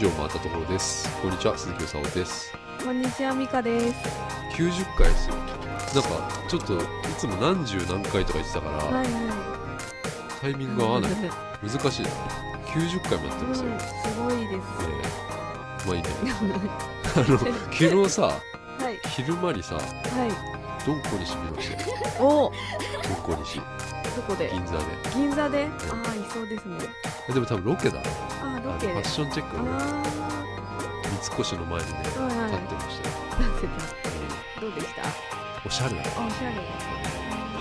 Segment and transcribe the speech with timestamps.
[0.00, 1.06] 時を回ったところです。
[1.20, 2.54] こんにちは鈴木さおです。
[2.82, 4.00] こんにちは、みかです。
[4.56, 5.34] 90回ですよ。
[5.36, 6.78] なんかちょっとい
[7.18, 9.06] つも何十何回とか言ってたから、はい
[10.40, 10.76] タイミンはい。
[10.78, 11.12] グ合わない。
[11.12, 11.18] うん
[11.68, 12.08] 難しいな。
[12.72, 13.86] 90回もやってますよ、うんす
[14.22, 14.66] ごいです。
[14.80, 16.08] えーまあいいね。
[17.14, 18.32] あの昨日さは
[18.90, 18.98] い。
[19.10, 19.84] 昼間にさはい。
[20.86, 22.26] どんこにしみましたよ。
[22.26, 23.60] お、どんこにし
[24.20, 25.64] どこで銀座で銀座で？
[25.64, 25.68] あ
[26.10, 26.76] あ、いそうですね。
[27.28, 28.02] えでも多分ロケだあ
[28.56, 28.92] あ、ロケで。
[28.92, 32.50] ファッションチェック三越の前にねあ、はいはい。
[32.52, 33.78] 立ってましたよ、なんていうの
[34.60, 35.00] どうでした？
[35.64, 36.60] おしゃれだおしゃれ。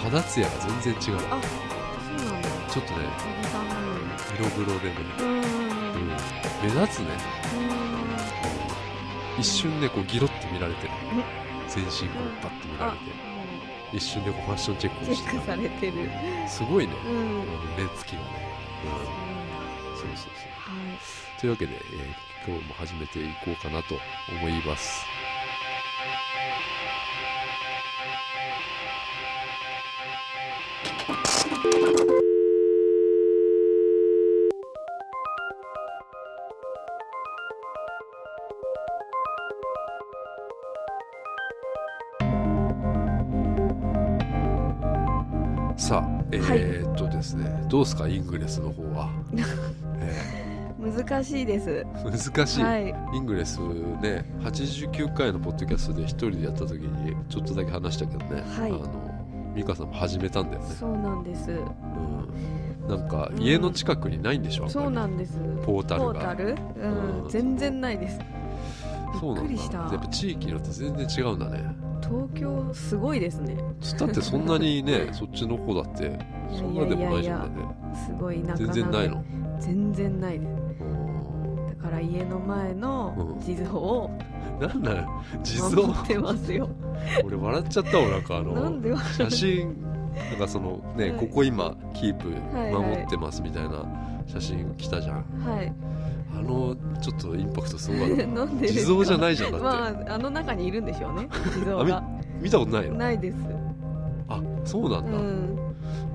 [0.04, 1.48] 肌ツヤが全然違うあ、そ
[2.12, 2.50] うなんだ。
[2.70, 3.00] ちょっとね。
[4.38, 5.30] 色黒でね、うーん。
[5.32, 6.08] うん、
[6.76, 7.08] 目立つね
[9.38, 10.94] う一瞬ねこうギロッて見られてる
[11.70, 13.29] 全身こうパッて見られてん。
[13.94, 15.30] 一瞬でこうファッションチェックチェをして。
[15.32, 15.94] ックされてる。
[16.48, 17.84] すごいね、うん。
[17.84, 18.26] 目つきがね、
[19.92, 20.26] うん、そうそうそう。
[20.26, 20.94] は
[21.38, 21.40] い。
[21.40, 23.96] というわけで、えー今日も始めていこうかなと
[24.32, 25.06] 思います
[47.70, 49.10] どうですかイングレスの方は、
[50.02, 50.50] え
[50.80, 51.70] 難しいです。
[51.70, 52.96] ー難しい、はい。
[53.14, 58.72] イングレスね89回のポッドキャストで一人でやった時にちょっとだけ話したけどね、はい。
[58.72, 59.10] あの
[59.56, 61.52] 美香さんも始めたんだよね、そうなんです。
[61.52, 61.56] う
[62.86, 65.40] ん、なんか家の近くにないんでしょ、そうなあんんです。
[65.66, 66.14] ポータルが。
[66.14, 66.56] ポータル？
[66.82, 67.24] うん。
[67.24, 67.30] うん。
[67.30, 68.20] 全然ないです。
[69.20, 69.78] そうなんだびっくりした。
[69.78, 73.56] やっぱ地域によって全然違うんだね東京すごいですね。
[74.00, 76.18] だってそんなにねそっちの方だって
[76.58, 79.24] そんなでもないじゃんだってすごい田舎全然ないの？
[79.60, 80.50] 全然ないです。
[80.82, 84.12] うんだから家の前の地蔵を
[84.60, 85.24] なんだよ。
[85.44, 85.88] 地蔵？
[85.88, 86.70] 守ってますよ。
[87.24, 88.82] 俺笑っちゃったわなんかあの
[89.18, 89.82] 写真
[90.32, 91.20] なんかそのね、はい。
[91.20, 93.86] ここ今キープ守ってますみたいな
[94.28, 95.74] 写真来たじゃん、はい。
[96.38, 101.28] あのちょっとインパクトすごかった 地蔵じゃないじゃんだって、まああの中にいるんでしょうね。
[101.54, 102.04] 地蔵が
[102.42, 102.96] 見たことないの？
[102.96, 103.38] ないです。
[104.28, 105.56] あそうなんだ、うん。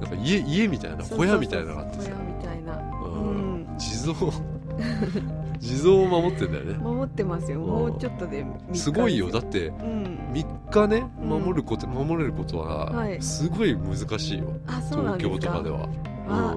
[0.00, 2.72] なんか家家みたいな小屋みたいなのがあってさ小屋みたいな。
[3.02, 3.66] ううんん。
[3.78, 4.14] 地蔵
[5.60, 7.60] 地蔵を守ってんだよね守ってますよ。
[7.60, 10.18] うんもうちょっとですごいよだでってすうん。
[10.32, 15.38] 3日ねうん守ること、守れることははいすごい難しいよ、あそうなん東。
[15.40, 15.88] 京とかでは、
[16.28, 16.56] あ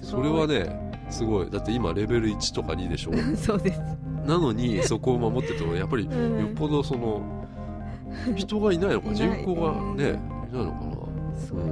[0.00, 0.46] うん、それは。
[0.46, 1.50] ねすごい。
[1.50, 3.12] だって今レベル1とか2でしょ。
[3.36, 3.80] そうです。
[4.26, 6.40] なのにそこを守っててもやっぱりうん。
[6.40, 7.22] よっぽどその
[8.36, 9.44] 人がいないのかい人ない。
[9.44, 10.20] 口がね
[10.52, 10.78] いないのか
[11.36, 11.58] そう。
[11.58, 11.62] う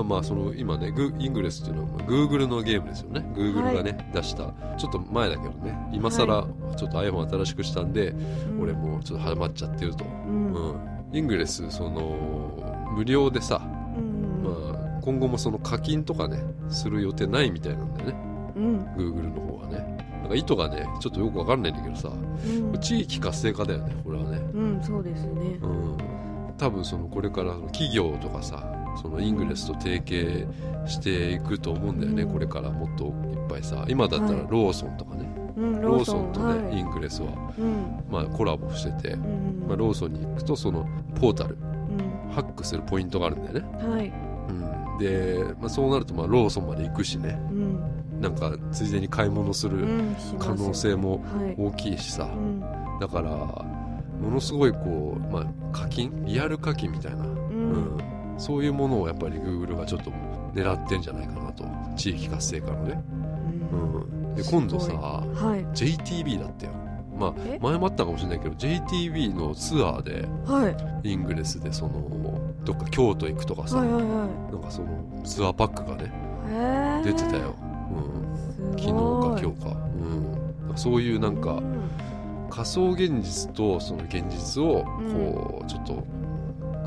[0.00, 0.08] うん。
[0.08, 3.24] まあその今ねグイングレスっていうのは Google のゲームですよね。
[3.34, 4.52] Google がね、出した。
[4.76, 5.76] ちょっと前だけどね。
[5.92, 6.46] 今更
[6.76, 8.14] ちょっと iPhone 新しくしたんで、
[8.52, 8.62] うん。
[8.62, 8.72] 俺。
[8.72, 10.52] もちょっとハマっちゃってると、うん。
[10.52, 10.74] うん。
[11.12, 13.60] イングレスその無料でさ、
[15.08, 16.38] 今後もその課金とかね
[16.68, 18.16] する予定ないみたいなんだよね。
[18.56, 18.78] うん。
[18.94, 19.78] Google の方はね。
[20.20, 22.10] なんか意図がねちょっとよくわかんないんだけどさ。
[22.10, 22.78] うん。
[22.78, 24.36] 地域活性化だよねこれはね。
[24.52, 25.58] うん、そうですね。
[25.62, 25.96] うん。
[26.58, 28.62] 多分そのこれから企業とかさ
[29.00, 30.46] そのイングレスと提携
[30.86, 32.30] していくと思うんだよね、うん。
[32.30, 33.08] これからもっとい
[33.46, 33.86] っぱいさ。
[33.88, 34.46] 今だったらはい。
[34.50, 35.26] ローソンとかね、
[35.56, 36.78] うん、ローソンとね、はい。
[36.80, 38.04] イングレスは、うん。
[38.10, 39.64] まあ、コラボしてて、うん。
[39.68, 40.86] まあ、ローソンに行くとその
[41.18, 41.56] ポータル。
[41.56, 42.30] うん。
[42.34, 44.12] ハックするポイントがあるんだよね、はい。
[44.48, 47.38] うん、で、まあ、そうなるとまあローソンまで行くしね。
[47.50, 47.80] うん。
[48.20, 49.86] なんかついでに買い物すうる
[50.38, 51.54] 可能性もはい。
[51.56, 52.60] 大きいしさ、うん。
[53.00, 56.24] だからものすごいこう、まあ、課金？
[56.24, 57.24] リアル課金みたいな。
[57.24, 57.28] う。
[57.28, 57.96] うん。
[57.96, 58.00] ん、
[58.36, 60.10] そういうものをやっぱり Google がちょっと
[60.54, 61.64] 狙ってんじゃないかなと。
[61.96, 63.02] 地域活性化のね、
[63.72, 65.64] うん、で今度さはい。
[65.76, 66.72] JTB だったよ。
[67.18, 67.58] まあえ？
[67.60, 70.68] 前もあったかもしれないけど JTB のツアーでは
[71.04, 71.10] い。
[71.10, 72.00] イングレスでその
[72.68, 74.88] どっか京都行くとかさ、はいはいはなんかその
[75.24, 76.12] ツアーパックがね。
[77.02, 77.54] 出てたよ、
[77.90, 78.86] うん、す昨日。
[78.86, 78.92] か
[79.40, 79.76] 今日か,、
[80.70, 81.88] うん、そういうなんかうん。
[82.50, 86.06] 仮想現実とその現実をこうちょっと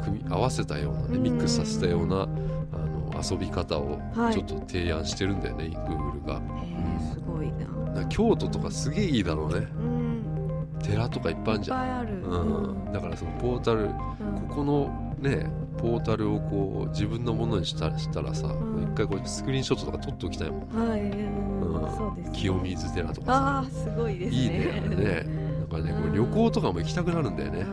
[0.03, 1.23] 組み合わせたようなねうん。
[1.23, 4.33] ミックスさせたようなあの遊び方をはい。
[4.33, 6.35] ちょっと提案してるんだよね、Google が。
[6.35, 7.47] へえ、すごい
[7.95, 8.05] な。
[8.05, 9.67] 京都とかすげえいいだろうね。
[9.79, 10.79] うん。
[10.83, 12.05] 寺とかいっぱいあるじゃん。
[12.05, 18.83] うん、だからそのポータルここのねポータルをこう自分のものにしたしたらさ、ん。
[18.83, 20.89] 一回こうスクリーンショットとか撮っておきたいもん。
[20.89, 21.01] はい。
[21.01, 22.29] うんね。
[22.33, 24.37] 清水寺とかああさすごいですね。
[24.37, 25.25] いいねあれね。
[25.59, 27.65] なんかねこう旅行とかも行きたくなるんだよね、は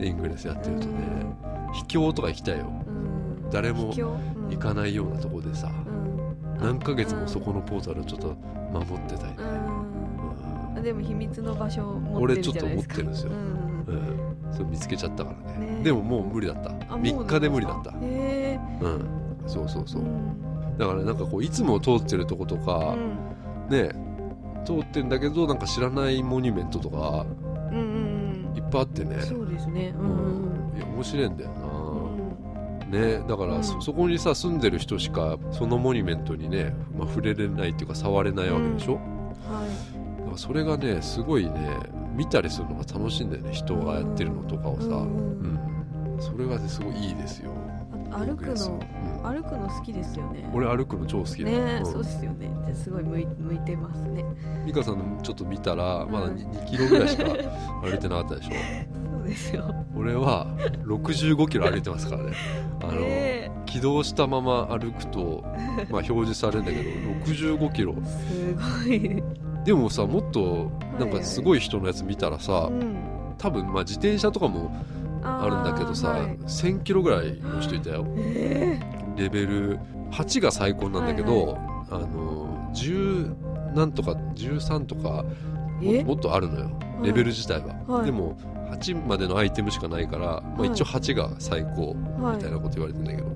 [0.00, 0.06] い。
[0.06, 0.92] イングレスやってるとね。
[1.72, 3.50] 秘境とか行きたいよ、うん。
[3.50, 6.64] 誰も行かないようなとこでさ、うん。
[6.64, 8.36] 何ヶ月もそこのポータルをちょっと
[8.72, 10.76] 守ってたり、うん。
[10.76, 10.82] うん。
[10.82, 12.94] でも秘密の場所を持ってるじゃないですか。
[12.96, 13.30] 俺ちょっと持ってるんですよ
[14.50, 15.66] うんうんそれ見つけちゃったからね。
[15.78, 15.82] ね。
[15.84, 16.70] でももう無理だった。
[16.70, 17.90] あ3日で無理だった。
[17.90, 18.60] へえ。
[18.80, 19.08] うん。
[19.46, 20.76] そうそうそう、ん。
[20.78, 22.96] だからなんかこういつも通ってるとことか、
[23.68, 23.90] ね
[24.64, 27.24] 通ってんだけどなんか知らないモニュメントとか
[27.72, 27.80] うんう
[28.52, 29.16] んいっぱいあってね。
[29.16, 29.94] うんそうですね。
[29.96, 30.76] ううんん。
[30.76, 32.90] いや面白いんだようん。
[32.92, 33.64] な、ねだからうん。
[33.64, 39.00] そ,、そこにさ住んでる人しかそのモニュメントにね、まあ、触れれないっていうか触れないわけでしょ、は
[40.18, 41.76] だからそれがねすごいね
[42.20, 43.50] 見たりするのが楽しいんだよね。
[43.50, 44.96] 人がやってるのとかをさ、うんう
[45.46, 45.60] ん
[46.20, 47.50] それがねすごいいいですよ。
[47.50, 48.78] い歩くの
[49.24, 49.36] うん。
[49.36, 50.46] 歩くの好きですよね。
[50.52, 51.86] 俺歩くの超好きだよ、ねうん。
[51.86, 52.50] そうですよね。
[52.66, 54.22] じゃあすごい向い向いてますね。
[54.66, 57.24] 美香さんのちょっと見たらまだうん 2, キロぐらいしか
[57.82, 58.50] 歩いてなかったでしょ。
[58.50, 59.74] そうですよ。
[59.96, 60.46] 俺は
[60.84, 62.32] 65キロ歩いてますからね。
[62.84, 66.90] あの、ね起動したまま歩くと、まあ、表示されるんだけど
[67.58, 67.94] 65キロ。
[68.04, 68.54] す
[68.86, 69.22] ごい
[69.64, 72.96] でもさもっとなんかすごい人のやつ見たらさ、うん。
[73.38, 74.70] 多分まあ自転車とかも
[75.22, 76.22] あるんだけどさ、はい。
[76.38, 78.06] 1000キロぐらいの人いたよ。
[78.16, 78.78] え
[79.16, 79.78] レベル
[80.10, 81.56] 8が最高なんだけど、
[81.90, 85.24] あの10なんとか13とか
[85.82, 86.02] え？
[86.02, 86.64] ももっとあるのよ。
[86.64, 86.70] は
[87.02, 87.06] い。
[87.06, 88.06] レベル自体は、はい。
[88.06, 88.36] でも
[88.72, 90.68] 8までのアイテムしかないから、まあ、はい。
[90.70, 93.28] 一応8が最高ーはいみたいなこと言われてんだけど、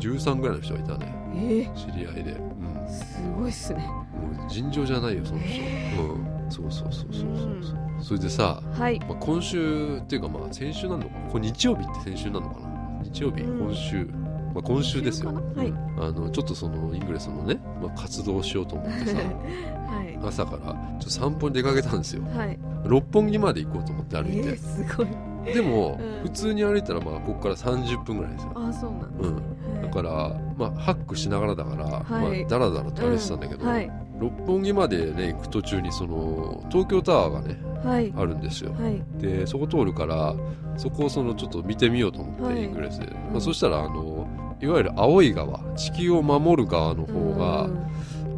[0.00, 1.14] 13ぐらいの人がいたね。
[1.34, 1.38] え？
[1.68, 2.59] ー知り合いで、うん、
[2.90, 3.86] すごいっすね。
[3.86, 5.62] もう尋常じゃないよその人、
[6.02, 7.76] うん、そうそうそうそうそうそう。
[8.02, 8.98] それでさ、はい。
[9.00, 11.30] まあ、今週っていうかまあ先週なのかな。
[11.30, 13.02] これ日曜日って先週なのかな。
[13.02, 13.66] 日曜日、うん。
[13.66, 14.08] 今週、
[14.54, 16.02] まあ、今週ですよ、はいうん。
[16.02, 19.18] あのちょっとそのイングレスのね、まあ、活動をしようと思ってさ
[19.88, 20.18] はい。
[20.22, 22.22] 朝からちょっと散歩に出かけたんですよ。
[22.34, 22.58] はい。
[22.84, 25.06] 六本木まで行こうと思って歩いて、えー、すごい。
[25.44, 26.22] でも、うん。
[26.22, 28.52] 普通に歩いたらまあここから30分ぐらいですよ。
[28.54, 29.40] あそうなんですね、
[29.82, 30.10] だから
[30.58, 32.40] まあハックしながらだから、はい。
[32.40, 33.68] まあ、だらだらと歩いてたんだけど、うん。
[33.68, 33.90] はい。
[34.20, 38.12] 六本木までね行く途中にその東京タワーがねはい。
[38.16, 38.72] あるんですよ。
[38.74, 39.02] はい。
[39.18, 40.34] でそこ通るから
[40.76, 42.64] そこをそのちょっと見てみようと思って、はい。
[42.64, 44.28] イングレスで、まあ、うんそしたらあの
[44.60, 47.90] いわゆる青い側地球を守る側の方が、うん。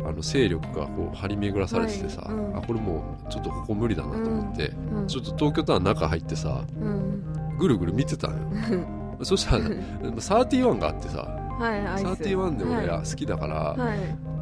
[0.04, 2.34] あの勢力がこう張り巡らされててさ、はい。
[2.34, 2.56] うん。
[2.56, 5.06] あこれもうちょっとここ無理だなと思って、うん。
[5.06, 7.56] ちょっと東京タワーの中入ってさうん。
[7.58, 8.86] ぐるぐる見てたのよ。
[9.22, 11.18] そしたら31があってさ
[11.58, 12.04] はいアイス。
[12.04, 13.98] 31で俺は好きだから、い、はい、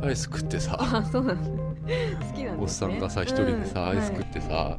[0.08, 1.42] アイス食ってさあそうなん好
[2.34, 2.62] きなんね。
[2.62, 3.88] おっさんがさ一人でさ、うん。
[3.88, 4.78] アイス食ってさ、はい。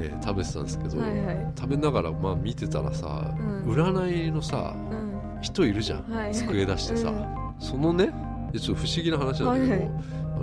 [0.00, 1.52] えー食べてたんですけど、はいはい。
[1.58, 3.34] 食べながらまあ見てたらさ、
[3.64, 3.72] うん。
[3.72, 6.34] 占いのさうん人いるじゃん、はい。
[6.34, 7.54] 机出してさ、うん。
[7.58, 8.12] そのね
[8.52, 9.90] でちょっと不思議な話なんだけど、はいはい。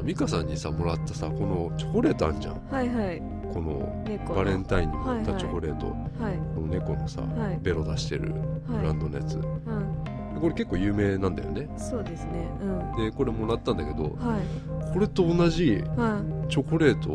[0.03, 2.61] 美香さんにさもらったさこのチョコレートあんじゃん。
[2.69, 3.21] はいはい。
[3.53, 4.05] この
[4.35, 5.39] バレンタインにもらったはいはい。
[5.39, 5.93] チョコレート、は
[6.31, 6.37] い。
[6.53, 7.59] この猫のさ、はい。
[7.61, 8.33] ベロ出してる
[8.67, 10.41] ブランドのやつ、うん。
[10.41, 11.69] これ結構有名なんだよね。
[11.77, 12.47] そうですね。
[12.61, 12.65] う
[12.99, 13.05] ん。
[13.05, 14.91] でこれもらったんだけどはい。
[14.93, 16.51] これと同じはい。
[16.51, 17.09] チョコレート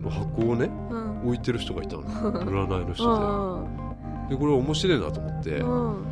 [0.00, 1.20] の箱をね、うん。
[1.26, 2.02] 置いてる人がいたの。
[2.06, 3.79] 占いのう人んで
[4.30, 6.04] でこれ面白いなと思って、あうん。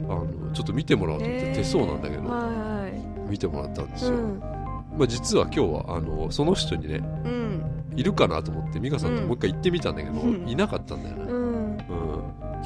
[0.00, 3.30] のちょっと見てもらおうと思って、手相なんだけど、はいはい。
[3.30, 4.40] 見てもらったんですよ、うん。
[4.40, 7.62] まあ、実は今日はあのその人にねうん。
[7.94, 10.48] いるかなと思って美香さんともう一回行ってみたんだけど、うん。
[10.48, 11.72] いなかったんだよね、うん。
[11.72, 11.78] うん、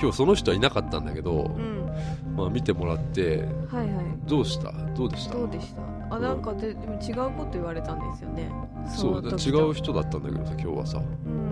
[0.01, 1.91] 今日その人はいなかったんだけど、うん。
[2.37, 3.39] まあ、見てもらって
[3.71, 4.05] はいはい。
[4.27, 4.73] どうした？
[4.95, 5.35] どうでした？
[5.35, 5.83] どうでした？
[6.15, 8.51] あなんかででも違うこと言われたんですよね。
[8.87, 11.52] そう違うと人だったんだけどさ今日はさ、ううん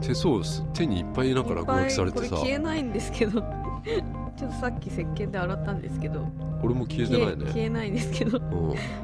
[0.00, 2.36] 手相す手にいっぱいなんか落書きされてさ。
[2.36, 3.42] 消えないんですけど。
[4.36, 6.26] ちょっとさっき石鹸で洗ったんですけど。
[6.62, 7.44] 俺も消えてないね。
[7.46, 8.38] 消えないんですけど。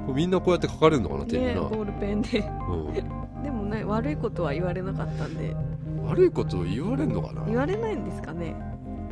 [0.09, 2.45] うん、みんなこうやって書かれるのかな手にな、ねボールペンで。
[2.69, 5.57] うん、でもね悪いことは言われなかったんで。
[6.07, 7.45] 悪いことを言われるのかな？
[7.47, 8.55] 言われないんですかね。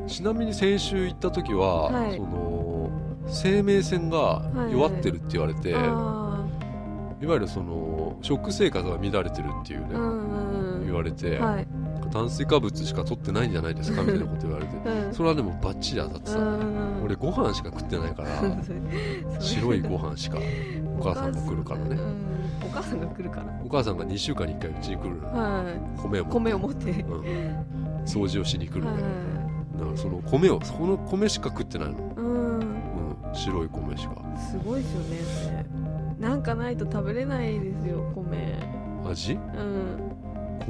[0.07, 2.17] ちなみに先週行った時は、はい。
[2.17, 2.91] その
[3.27, 5.75] 生命線が弱ってるって言われて、い。
[5.75, 6.21] あ
[7.31, 7.90] わゆるその
[8.23, 10.85] 食生活が乱れてるっていうね、あうんうん。
[10.85, 11.67] 言われて、はい。
[12.13, 15.15] 炭水化物しか取ってないんじゃないですかみたいなこと言われてうん。
[15.15, 18.29] それはでもバッチリ当たってさ、うん俺ご飯しか食ってないから
[19.41, 20.39] 白いご飯しか
[20.99, 21.97] お母さんが来るからね。
[21.97, 22.67] うん。
[22.67, 23.47] お母さんが来るから。
[23.65, 25.65] お母さんが2週間に1回うちに来るのは
[25.97, 26.29] 米を持って。
[26.29, 26.91] い米を持って。
[26.91, 29.03] うん、掃除をしに来るのはね
[29.79, 32.59] だからその米をその米しか食ってないの、いうん。
[32.59, 32.65] うん、
[33.33, 34.15] 白い米しか。
[34.39, 35.80] すごいですよね
[36.21, 38.59] なんかないと食べれないですよ米。
[39.09, 39.33] 味？
[39.33, 40.13] うん。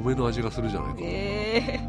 [0.01, 1.79] 米の味がするじゃないか、え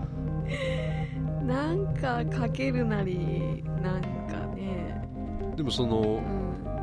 [1.41, 5.01] ー、 なんかかけるなりなんかね。
[5.57, 6.21] でもその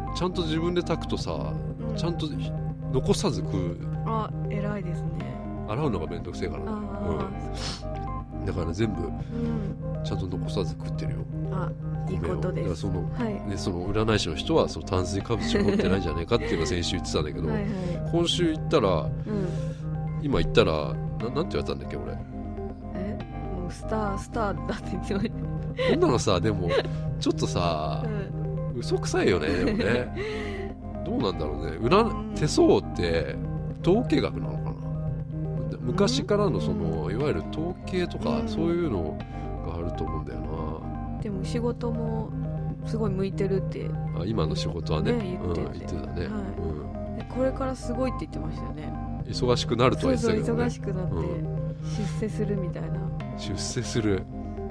[0.08, 1.54] うん、ちゃんと自分で炊くとさ
[1.90, 2.28] うん、ちゃんと
[2.94, 3.78] 残さず食う。
[4.06, 5.10] あ偉いですね。
[5.68, 6.64] 洗うのがめんどくせえから。
[6.64, 9.12] うん、だから全部
[10.06, 11.18] ちゃんと残さず食ってるよ。
[11.52, 11.70] あ
[12.10, 12.82] いいことです。
[12.82, 13.34] そのはい。
[13.48, 17.70] ね、その占い師の人はその炭水化物しか持ってないんじゃないかっていうのが先週言ってたんだけど、 はいはい。
[18.12, 19.10] 今週行ったらうん。
[20.22, 22.18] 今言ったらななんて言われたんだっけ俺。
[22.96, 23.18] え？
[23.62, 25.32] もうスタースターだって言ってまし
[25.92, 26.70] こんなのさでも
[27.20, 28.80] ちょっとさた、うん。
[28.80, 30.76] 嘘くさいよねでもね。
[31.06, 31.78] どうなんだろうね。
[31.80, 31.88] うん。
[31.88, 33.36] 占手相って
[33.82, 34.74] 統計学なのかな？
[35.82, 38.48] 昔からのそのいわゆる統計とかうん。
[38.48, 39.18] そういうの
[39.66, 40.40] があると思うんだよ
[41.22, 42.30] でも仕事も
[42.86, 45.14] すごい向いてるってあ今の仕事はね。
[45.14, 45.66] ね言ってて。
[45.66, 46.28] うん、言ってたね、はい。
[46.28, 47.26] うん。
[47.28, 48.94] これからすごいって言ってましたよね。
[49.28, 51.20] 忙しくなるとは言ってたけど、ね、忙しくなってう
[52.20, 52.90] 出世するみたいな。
[53.38, 54.24] 出世する。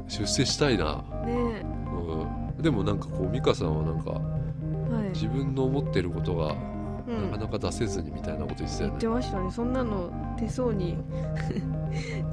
[0.08, 1.64] 出世したいな、ね。
[2.56, 4.20] うん、でもなんかこう美香さんはなんか
[4.90, 5.08] えはい。
[5.10, 6.56] 自分の思ってることが
[7.06, 7.30] うん。
[7.30, 8.96] なかなか出せずにみたいなこと言ってたよね。
[8.98, 9.50] 言って、ましたね。
[9.50, 10.96] そんなの手相に。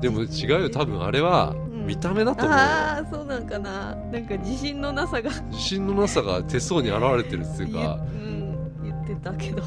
[0.01, 0.69] でも違うよ。
[0.69, 3.95] 多分あれはうん見た目だと思うよ、ああそうなんかな。
[3.95, 5.29] なんか自信のなさが。
[5.51, 9.63] 自信のなさが手相に現れてるっていう言,、かうん、言ってたけど。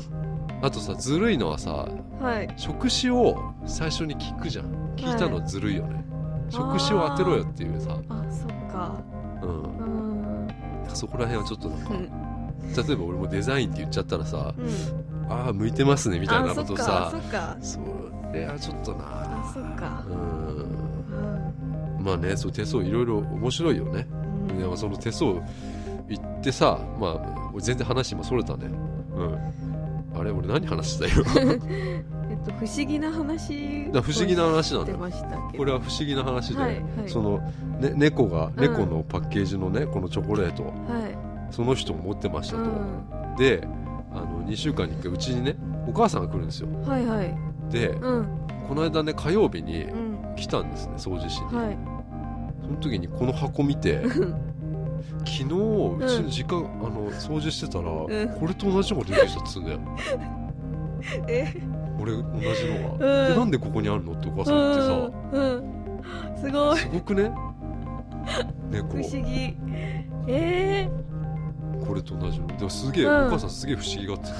[0.60, 1.86] あとさずるいのはさ
[2.20, 2.52] はい。
[2.56, 4.66] 職種を最初に聞くじゃん。
[4.96, 6.04] 聞いたのずるいよね、
[6.50, 9.00] 職種を当てろよっていうさ、あそっか。
[9.42, 9.50] うん。
[9.50, 10.48] う、ん。
[10.92, 12.08] そこら辺はちょっとなんか、うん。
[12.74, 15.32] 例えば俺もデザインって言っちゃったらさ、うん。
[15.32, 17.56] ああ向いてますねみたいなことあそっかさそっか。
[17.60, 17.78] そ
[18.32, 19.04] れはちょっとな。
[19.04, 20.04] あそっか。
[20.08, 20.77] うんうん
[22.00, 24.06] まあねそう手相いろいろ面白いよね、
[24.50, 24.58] うん。
[24.58, 25.32] でもその手相
[26.08, 28.66] 行ってさまあ俺全然話今それたね。
[29.14, 29.38] うん。
[30.18, 31.60] あれ俺何話してたよ？
[32.30, 34.92] えっと不思議な話不思議な話なんだ。
[35.56, 36.82] これは不思議な話で、はいはい。
[37.06, 37.38] その、
[37.80, 38.62] ね、猫がうん。
[38.62, 40.72] 猫のパッケージのねこのチョコレートはい。
[41.50, 42.68] その人も持ってましたと、う
[43.38, 43.66] で
[44.12, 46.68] あの2週間に1回うちにねお母さんが来るんですよ。
[46.68, 47.34] んはいはい。
[47.70, 48.26] でうん。
[48.68, 50.08] この間ね火曜日にうん。
[50.38, 51.76] 来たんですね掃除しに、はい
[52.68, 54.34] その時にこの箱見てうん。
[55.20, 56.60] 昨日うちの実家、あ
[56.90, 58.38] の掃除してたら、ん。
[58.38, 59.80] これと同じのが出てきたっつうんだよ。
[61.28, 61.54] え？
[62.00, 63.36] 俺同じのうん。
[63.36, 64.88] なんでここにあるのってお母さん言ってさ、
[65.32, 65.42] うん。
[65.42, 66.38] うん。
[66.38, 66.78] すごい。
[66.78, 67.32] すごくね？
[68.70, 68.96] 猫。
[68.96, 69.56] 不思議。
[70.26, 70.88] え
[71.86, 72.46] これと同じの。
[72.48, 73.26] でもすげえ、うん。
[73.28, 74.32] お母さんすげえ不思議がってて。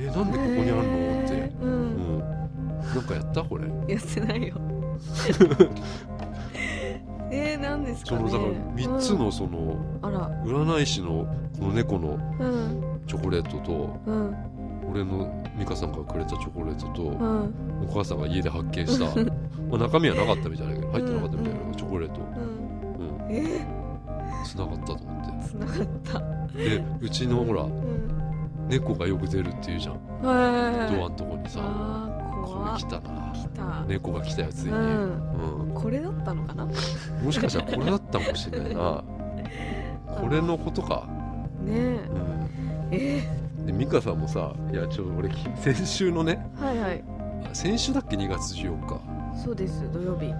[0.00, 0.82] えなんでここにあるの？
[0.82, 1.64] って、えー。
[1.64, 2.18] ううんん。
[2.18, 3.42] なんかやった？
[3.42, 3.64] これ。
[3.88, 4.60] やってないよ
[7.34, 8.30] えー、何ですかね。
[8.30, 10.14] そのだから3つのそのうん
[10.44, 11.26] 占い師の
[11.58, 13.00] この猫のうん。
[13.06, 14.36] チョコレートとうん。
[14.90, 17.54] 俺の美香さんからくれたチョコレートと、うん。
[17.88, 19.06] お母さんが家で発見した。
[19.68, 21.74] まあ中身はなかったみたいだけど入ってなかったみたいなうん。
[21.74, 22.20] チョコレート。
[22.20, 22.24] う
[23.02, 23.26] ん。
[23.26, 23.32] うん。
[23.32, 23.66] え
[24.44, 26.20] 繋がったと思っー、つながった。
[26.52, 28.68] てでうちのほらうん。
[28.68, 29.94] 猫がよく出るっていうじゃん。
[30.22, 31.60] はいドアのとこにさ
[32.46, 33.32] これ来たな。
[33.32, 33.84] 来た。
[33.86, 35.70] 猫が来たやつに、ううん。
[35.70, 36.66] んこれだったのかな？
[37.22, 39.04] もしかしたらこれだったかもしれないな。
[40.06, 41.06] これのことか、
[41.60, 42.08] ねえ。
[42.10, 43.28] うん、え
[43.66, 47.04] で美香さんもさいやちょ俺先週のねー、はいはい。
[47.52, 49.00] 先週だっけ？2月14日。
[49.42, 50.32] そうです土曜日。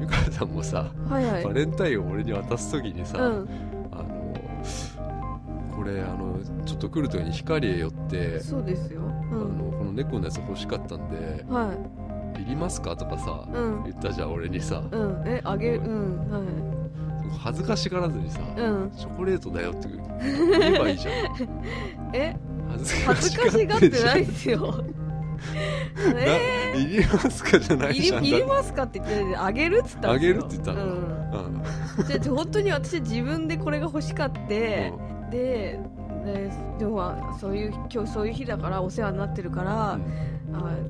[0.00, 1.44] 美香さんもさ、はいはい。
[1.44, 3.48] バレンタインを俺に渡す時にさ、うん。
[3.92, 4.34] あの
[5.76, 9.02] これあのちょっと来る時に光へ寄って、そうですよ。
[9.02, 9.58] うあん。
[9.58, 11.72] のこの猫のやつ欲しかったんでは
[12.38, 12.96] いいりますか？
[12.96, 13.84] とかさ、うん。
[13.84, 15.22] 言ったじゃん俺にさ、うん。
[15.24, 15.80] えあげる？
[15.80, 16.18] うん。
[17.30, 21.14] は恥ずかしがらずにさ、いうんチョコレートだよって言えばいいじゃん。
[22.12, 22.36] え？
[22.70, 24.84] 恥ず恥ずかしがってないですよ
[26.16, 27.60] えないりますか？
[27.60, 28.22] じゃなー、いいじゃん。
[28.22, 30.90] りいりますかって言ってあげるっつったあげるって言ったのうん。
[30.90, 31.62] うん。
[32.06, 34.92] じゃあ本当に私自分でこれが欲しかって、
[35.30, 35.78] で
[36.24, 39.98] ででもそういう今日そういう日だからお世話になってるから、あ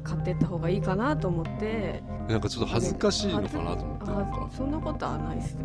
[0.02, 2.02] 買ってった方がいいかなと思って。
[2.08, 4.48] うんなんかちょっと恥ずかしいのかなと思ってあか。
[4.56, 5.58] そんなことはないですよ。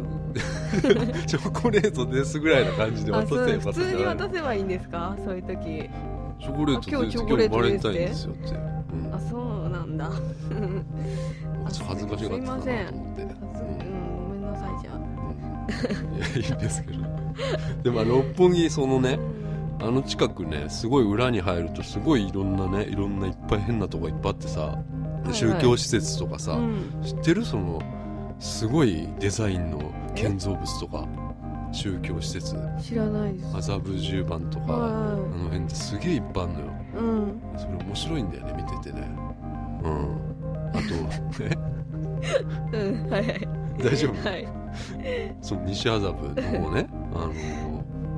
[1.25, 5.15] チョコレートですぐらいな感じで渡せば普通に渡せばいいんですか？
[5.23, 5.55] そういう時。
[5.55, 8.55] チョコレートあ今日チョコレートですってですよって、
[8.93, 9.15] うん。
[9.15, 10.09] あそうなんだ。
[11.71, 12.97] ちょっと恥ずかしかったなと思って、うん。
[14.27, 14.95] ごめんなさいじゃあ。
[14.95, 16.17] うん。
[16.17, 16.99] いやいいんですけど。
[17.83, 19.17] でも六本木そのね
[19.81, 25.33] あの近くねすごい裏に入るとすごいいろんなねいろんないっぱい変なとこいっぱいあってさ、いはい。
[25.33, 27.01] 宗教施設とかさ、うん。
[27.03, 27.45] 知ってる？
[27.45, 27.81] その
[28.39, 29.79] すごいデザインの
[30.15, 31.07] 建造物とか
[31.71, 32.55] 宗教施設。
[32.81, 33.55] 知らないです。
[33.55, 36.65] 麻布十番とかあはの辺ってすげえいっぱいあるのよ。
[36.65, 37.41] いうん。
[37.57, 39.07] それ面白いんだよね見ててね。
[39.83, 40.19] うん。
[40.73, 41.57] あとえ
[42.73, 43.47] うんはいはい。
[43.81, 44.29] 大丈夫？
[44.29, 44.47] はい。
[45.41, 47.33] その西麻布の方ねあの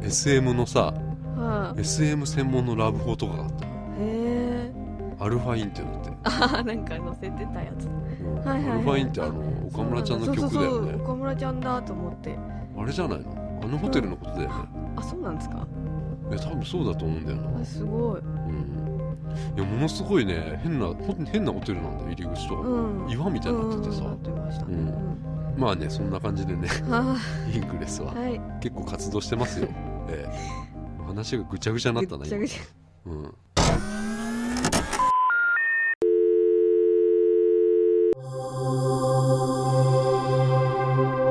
[0.04, 0.94] SM のさ
[1.36, 3.66] は SM 専門のラブホとかがあった。
[3.66, 3.70] へ
[4.00, 4.72] え
[5.20, 7.86] アルファインってなって、あなんか載せてたやつ。
[7.86, 8.36] うん。
[8.44, 8.72] はいはいはい。
[8.72, 10.52] アルファインってあの岡村ちゃんの曲だよね。
[10.52, 11.04] そうそうそう。
[11.04, 12.40] 岡村ちゃんだと思って。
[12.78, 13.60] あれじゃないの？
[13.64, 14.56] あのホテルのことだよね。
[14.96, 15.68] あそうなんですか？
[16.32, 17.62] いや多分そうだと思うんだよな。
[17.62, 18.20] あすごい。
[18.20, 18.82] うん。
[19.56, 23.10] いやものすごいね変なほん変なホテルなんだよ入り口とか、うん。
[23.10, 24.66] 岩みたいになっててさ、うんなってました。
[24.66, 25.02] ね、うん
[25.58, 26.68] まあねそんな感じでね。
[26.90, 27.16] は
[27.54, 28.42] イングレスはあはい。
[28.60, 29.68] 結構活動してますよ、
[30.10, 30.62] ええ
[31.12, 32.38] 話がぐちゃぐちゃになったな今。
[32.38, 32.64] ぐっちゃぐちゃ。
[33.06, 33.36] うん。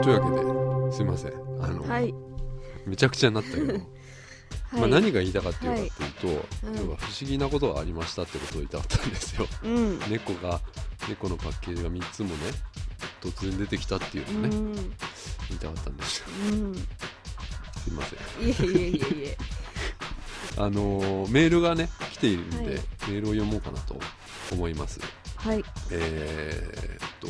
[0.02, 1.32] というわけですいません。
[1.62, 2.14] あの、はい。
[2.86, 3.82] めちゃくちゃになったけど、 はい。
[4.72, 9.46] まあ、何が言いたかったいうかっていうと、うん要は不思議なことがありましたってことを言いたかったんですよ。
[9.64, 9.98] うん。
[10.08, 10.60] 猫が
[11.08, 12.34] 猫のパッケージが3つもね
[13.22, 14.74] 突然出てきたっていううのをね、ん。
[14.74, 14.84] 言
[15.52, 16.26] いたかったんですよ。
[16.52, 16.74] うん。
[17.80, 18.48] すいません。
[18.48, 19.38] いえいえいえいえ
[20.56, 22.66] あのーメールがね来ているんで、はい。
[22.66, 23.96] メールを読もうかなと
[24.52, 25.00] 思います。
[25.36, 25.64] はい。
[25.90, 27.28] えーっと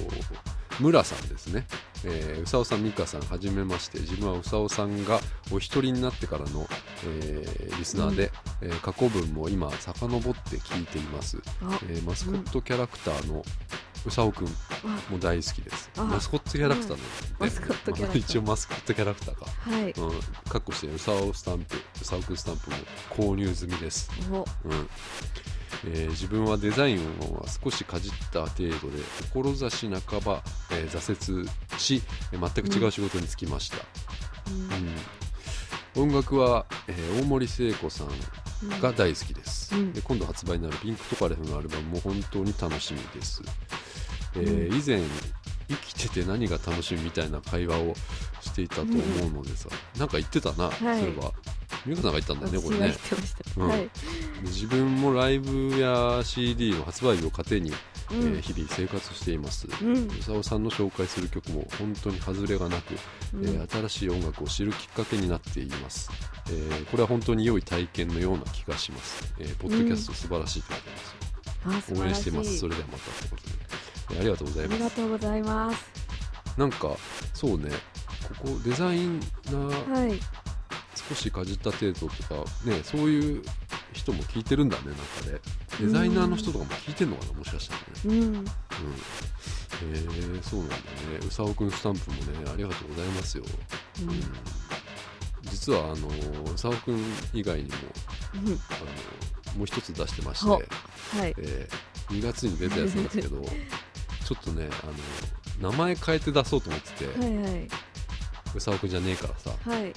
[0.80, 1.66] 村さんですね、
[2.04, 5.20] えー、うさおさん、みかさん、はじめまして、自分はうさおさんが
[5.52, 6.66] お一人になってからの、
[7.04, 8.30] えーリスナーで、
[8.62, 11.78] えー過去文も今、遡って聞いています、あ。
[11.90, 13.44] えーマスコットキャラクターの
[14.06, 14.48] うさおくん
[14.84, 15.90] あも大好きです。
[15.96, 16.04] あ。
[16.04, 17.04] マスコットキャラクターなんで、
[17.38, 18.18] マスコットキャラクター。
[18.18, 19.46] 一応マスコットキャラクターか。
[19.70, 19.90] はい。
[19.90, 22.76] うん、かっこして、うさおスタンプ、うさおくんスタンプも
[23.10, 24.10] 購入済みです。
[24.30, 24.46] お。
[24.64, 24.88] うん。
[25.86, 29.02] えー自分はデザインを少しかじった程度で
[29.32, 32.02] 志半ば、えー挫折し
[32.32, 33.78] えー全く違う仕事に就きました、
[35.96, 36.08] うん。
[36.08, 38.14] 音楽は、えー大森聖子さんうん
[38.80, 39.92] が大好きです、うん。
[39.92, 43.42] で今度発売になるピンクとカレフのアルバムも本当に楽しみです、
[44.36, 44.78] えーうん。
[44.78, 45.00] 以前
[45.68, 47.94] 生きてて何が楽しみみたいな会話を
[48.40, 49.68] していたと思うのでさ、
[49.98, 50.72] なんか言ってたな、い。
[50.72, 51.32] そういえば。
[51.86, 52.94] 美香さんが言ったんだよねこれね。
[53.56, 53.68] うん。
[53.68, 53.90] はい、
[54.42, 57.74] 自分もライブや CD の発売日を糧に、う
[58.12, 58.20] えん。
[58.34, 59.66] ー日々生活しています。
[59.82, 60.06] うん。
[60.08, 62.94] うさおさんの紹介する曲も本当に外れがなく、
[63.34, 63.44] うん。
[63.46, 66.10] えー新しい音楽を知るきっかけになっています、
[66.48, 70.78] えーこれは本当に良い体験のような気がします、えーポッドキャスト素晴らしいって書
[71.70, 72.00] います、あ素晴らしい。
[72.02, 72.58] 応援しています。
[72.58, 73.52] それではまたってことで、
[74.12, 74.78] えーありがとうございあます。
[74.78, 75.84] りがとうございます。
[76.56, 76.96] なんか
[77.34, 77.70] そうね。
[78.42, 80.18] ここデザイナーはい。
[81.08, 83.42] 少しかじった程度とかねそういう
[83.92, 85.40] 人も聞いてるんだねなんかね。
[85.80, 87.86] デザイナーの人とかも聞いてんのかなもしかしたらね。
[88.04, 88.12] うん。
[88.34, 88.44] うん。
[88.44, 88.46] へ
[89.82, 90.80] えそうなんだね。
[91.26, 93.44] うさおくんスタンプもねありがとうございますよ、
[94.00, 94.08] ううん。
[94.10, 94.22] ん、
[95.44, 96.08] 実はあの
[96.52, 96.98] うさおくん
[97.32, 97.76] 以外にも
[98.34, 98.40] うん。
[98.40, 98.44] あ
[99.52, 100.64] のもう一つ出してましてほ、はい。
[101.38, 103.40] えー2月に出たやつなんですけど
[104.26, 104.86] ちょっとねあ
[105.62, 107.68] の名前変えて出そうと思ってて、はいはい。
[108.52, 109.92] うさおくんじゃねえからさはい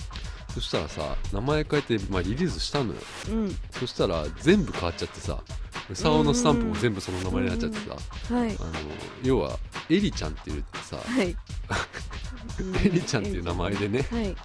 [0.53, 2.99] そしたらさ名前変えて、まあ、リリースしたのよ。
[3.29, 3.57] うん。
[3.71, 5.41] そしたら全部変わっちゃってさ
[5.89, 8.49] うさおのスタンプも全部その名前になっちゃってさ、はい。
[8.49, 8.71] あの
[9.23, 9.57] 要は
[9.89, 11.35] エリちゃんっていうさはい。
[12.85, 14.35] エリちゃんっていう名前でねはい。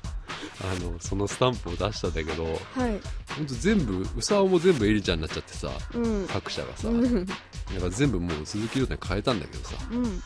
[0.61, 2.51] あのそのスタンプを出したんだけどは
[2.89, 3.01] い。
[3.37, 6.27] ほんと全部うさおも全部エリちゃんになっちゃってさうん。
[6.27, 7.27] 各社がさ、うん。
[7.27, 7.41] だか
[7.83, 10.05] ら全部もう鈴木亮太に変えたんだけどさ、うん。
[10.05, 10.23] うん、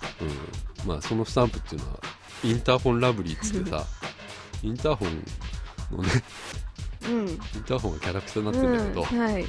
[0.86, 1.98] まあそのスタンプっていうのは
[2.44, 3.84] インターホンラブリーっつってさ
[4.62, 5.24] インターホン
[5.96, 6.10] のね。
[7.06, 7.28] うん。
[7.28, 9.40] インターホンがキャラクターになってるんだけど、うんはい。
[9.40, 9.48] えー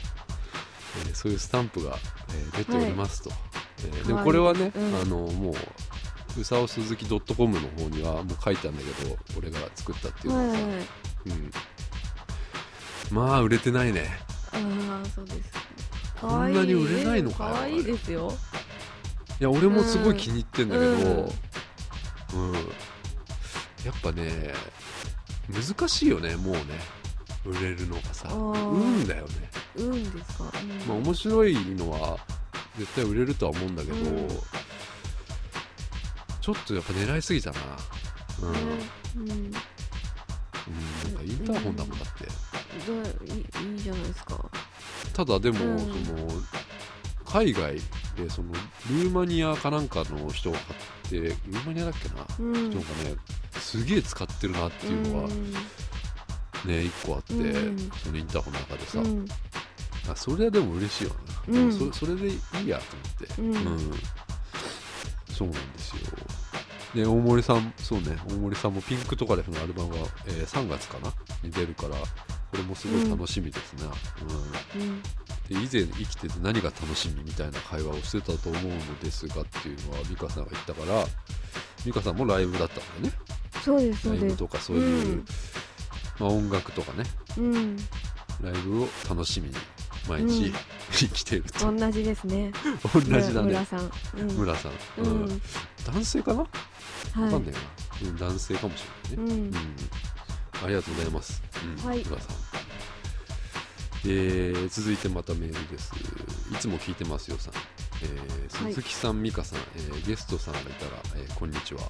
[1.15, 1.97] そういうスタンプが、
[2.29, 3.31] えー出ておりますと、
[3.79, 4.95] えーでもはいこれはね、うん。
[4.95, 5.51] あのも
[6.37, 10.53] ううさお鈴木 .com の方にはもう書いてあるんだけど俺が作ったっていうのは。
[10.55, 10.81] さ、はいはい。
[13.11, 14.07] うん、まあ売れてないね。
[14.51, 15.39] ああそうです
[16.19, 18.31] こんなに売れないのかよ可愛いですよ。
[19.41, 21.33] いや俺もすごい気に入ってんだけど、
[22.35, 22.51] うん。
[22.51, 22.53] うん。
[22.53, 24.53] やっぱね
[25.49, 26.61] 難しいよねもうね。
[27.45, 28.29] 売れるのがさ。
[28.33, 29.49] 運だよね。
[29.75, 30.87] うんですか、うん。
[30.87, 32.17] まあ面白いのは
[32.77, 34.27] 絶対売れるとは思うんだけど、うん。
[36.39, 37.59] ちょっとやっぱ狙いすぎたな。
[38.41, 39.61] うん、うん、なんか
[40.67, 42.27] うんインターホンだもんだって。
[42.87, 42.93] ど
[43.33, 44.49] いいいいじゃないですか。
[45.13, 45.79] ただでも、うん。
[45.79, 46.27] その
[47.25, 47.75] 海外
[48.15, 48.53] でその
[48.89, 50.77] ルーマニアかなんかの人が買
[51.07, 52.71] ってルーマニアだっけな、うん。
[52.71, 53.15] 人がね
[53.63, 55.29] すげえ使ってるなっていうのが
[56.65, 57.91] ね、一個あって、うん。
[58.03, 61.11] そのインターホンの中でさ、それはでも嬉しいよ
[61.47, 61.73] な、うん。
[61.73, 63.93] それそれでいいやと思って、うん。
[65.33, 65.97] そうなんですよ。
[66.93, 69.97] で大森さんそうね大森さんもピンクとかレフのアルバムが、
[70.27, 71.11] えー3月かな？
[71.41, 71.97] に出るからこ
[72.53, 73.89] れもすごい楽しみですね、
[74.75, 74.81] うん。
[74.81, 75.01] うん。
[75.01, 75.09] で
[75.49, 81.03] 以前生きてて何が楽しみみたいな会話をしてたと思うのですがっていうのは美香さんが言ったから
[81.85, 83.19] 美香さんもライブだったんだよね。
[83.63, 85.25] そうですそライブとかそういう、うん。
[86.19, 87.03] まあ、音楽とかね。
[87.37, 87.77] うん。
[88.41, 89.55] ライブを楽しみに
[90.07, 90.53] 毎日、うん。
[90.91, 91.71] 生きてると。
[91.71, 92.51] 同じですね。
[92.93, 93.47] 同じだね。
[93.47, 93.91] 村さん。
[94.17, 94.27] うん。
[94.31, 95.25] 村さん、ううん。
[95.25, 95.41] ん
[95.85, 96.47] 男性かな、わ
[97.13, 97.59] かんはないな、
[98.03, 99.45] うん、男性かもしれないね、いうん。
[99.45, 99.53] うん。
[100.63, 101.41] ありがとうございます、
[101.81, 102.01] うんはい。
[102.01, 102.35] 浦さん。
[104.05, 105.91] えー続いてまたメールです。
[106.51, 107.53] いつも聞いてますよさん、
[108.03, 108.73] えーはい。
[108.73, 111.81] 鈴木さん、美香さん、えーゲストさんがいたら、えーこんにちは。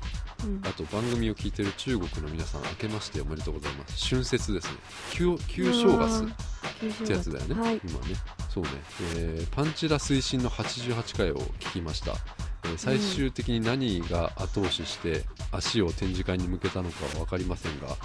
[0.44, 0.62] うん。
[0.66, 4.08] あと番組を聞いてる中国の皆さん明けましておめでとうございます。
[4.10, 4.78] 春節ですね。
[5.12, 7.82] 旧旧正月ってやつだよね、はい。
[7.84, 8.16] 今ね。
[8.50, 8.70] そうね、
[9.16, 17.98] えーパンチラ推進の88回を聞きました、えー最終的に何が後押しして足を展示会に向けたのかは分かりませんが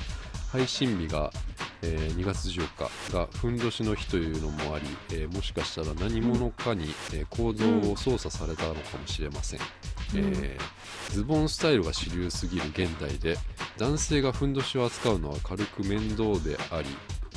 [0.51, 1.31] 配信日が、
[1.83, 9.61] えー2月14日がふんどしの日というのもあり、えーもしかしたら何者かに、えー構造を操作されたのかもしれません、
[10.15, 13.39] えーズボンスタイルが主流すぎる現代で
[13.79, 16.89] 男性がふんどしを扱うのは軽く面倒であり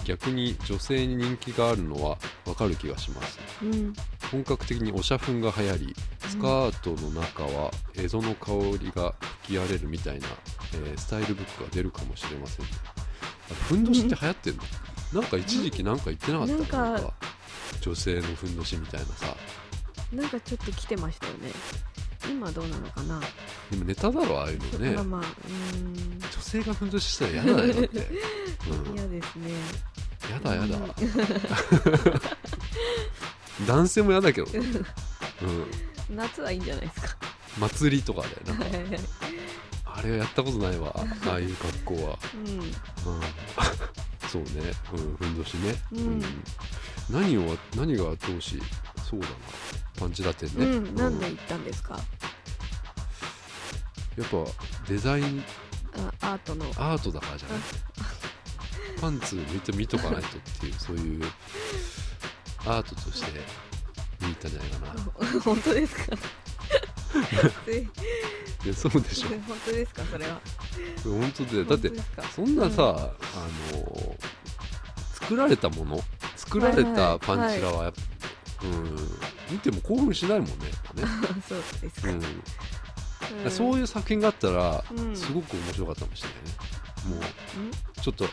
[0.03, 3.39] 逆に女性に人気があるのはわかる気がします。
[3.63, 3.93] うん。
[4.31, 10.27] 本格的におしゃふんが流行りスカートの中はエゾの香りが吹き荒れるみたいな、
[10.73, 12.65] えースタイルブックが出るかもしれません
[13.67, 14.63] ふんどしって流行ってんの？
[15.21, 16.65] なんか一時期なんか言ってなかったなん
[17.01, 17.13] か
[17.81, 19.35] 女性のふんどしみたいなさ。
[20.13, 21.51] なんかちょっと来てましたよね。
[22.29, 23.19] 今どうなのかな、
[23.71, 24.91] でもネタだろああいうのね。
[24.91, 25.25] まあまあうー
[25.79, 26.19] ん。
[26.19, 27.81] 女性がふんどししたら嫌だよだって、う
[28.91, 29.51] ん、嫌ですね。
[30.29, 30.77] やだやだ。
[30.77, 30.79] う
[33.63, 33.65] ん。
[33.67, 34.59] 男性も嫌だけどね、
[36.09, 37.17] うん、 夏はいいんじゃないですか。
[37.59, 38.65] 祭りとかでなんか
[40.01, 40.93] あれはやったことないわ。
[41.27, 42.49] ああいう格好は、うん。
[42.49, 42.71] うん、
[44.27, 44.49] そうね、
[44.93, 46.23] うん、ふんどしね、うん。
[47.09, 48.59] 何を何が後押し？
[49.07, 49.35] そうだな。
[49.99, 51.19] パンチラテンね、うん、なん。
[51.19, 51.99] でう行ったんですか？
[54.17, 54.37] やっぱ
[54.87, 55.43] デザイン？
[56.21, 56.65] あアートの。
[56.77, 57.59] アートだからじゃない？
[58.99, 61.23] パンツ見て見とかないとっていうそういう
[62.65, 63.31] アートとして
[64.21, 64.79] 見に行ったんじゃないか
[65.33, 65.41] な。
[65.41, 66.03] 本当ですか？
[66.13, 66.17] え
[68.65, 69.29] いやそうでしょ。
[69.47, 70.41] 本当ですかそれは。
[71.03, 71.91] 本当でだって
[72.35, 74.17] そんなさ、あの
[75.13, 76.03] 作られたもの
[76.35, 77.93] 作られたパンチラは
[78.63, 78.95] うん
[79.51, 81.03] 見ても興奮しないもんねね、
[81.47, 82.23] そうですか、うん。
[83.45, 83.51] うん。
[83.51, 85.15] そういう作品があったら、うん。
[85.15, 86.51] すごく面白かったかもしれないね。
[87.09, 88.25] もううちょっと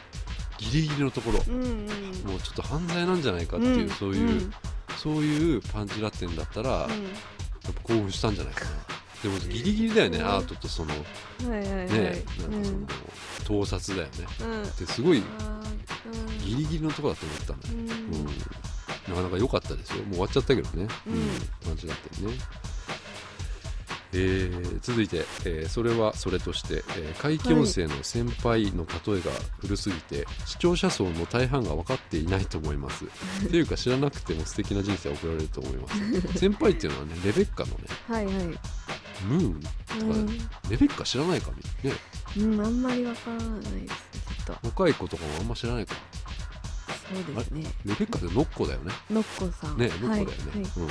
[0.59, 2.31] ギリギリのところ、んうんうん。
[2.31, 3.91] もうちょっと犯罪なんじゃないかっていう、ん。
[3.91, 4.53] そういう、
[4.97, 6.89] そういうパンチラ店だったら、
[7.71, 8.71] っぱ興奮したんじゃないかな。
[9.23, 10.25] でもギリギリだよね、うん。
[10.27, 10.97] アートとそのは
[11.47, 12.87] いはいはい、なんかその、うん
[13.49, 14.13] 盗撮だよね。
[14.43, 14.63] うん。
[14.63, 15.23] ですごい
[16.45, 17.81] ギリギリのところだと思ったんだようん。
[17.81, 18.27] うん、
[19.09, 20.05] なかなか良かったですよ。
[20.05, 21.67] もう終わっちゃったけどね、うん。
[21.67, 22.37] 感じだったよね、
[24.13, 33.05] えー続いて、えーそれはそれとして、えー怪奇音声の先輩の例えが古すぎて、視聴者層の大半が分かっていないと思います。
[33.47, 36.39] っていうか知らなくても素敵な人生を送られると思います。
[36.39, 37.77] 先輩っていうのはねレベッカのね
[38.09, 38.35] はいはい。
[39.25, 40.33] ムーンとか、
[40.71, 41.93] レベッカ知らないかね。
[42.37, 43.95] うん、うん、あんまりわからないです
[44.47, 44.69] ちょっと。
[44.69, 45.97] 若い子とかもあんま知らないか
[47.13, 47.63] そうですね。
[47.85, 48.93] レベッカってノッコだよね。
[49.11, 49.79] のっこさん。
[49.79, 50.25] ね、ノッコだよね。
[50.25, 50.71] はいはい。
[50.77, 50.89] うん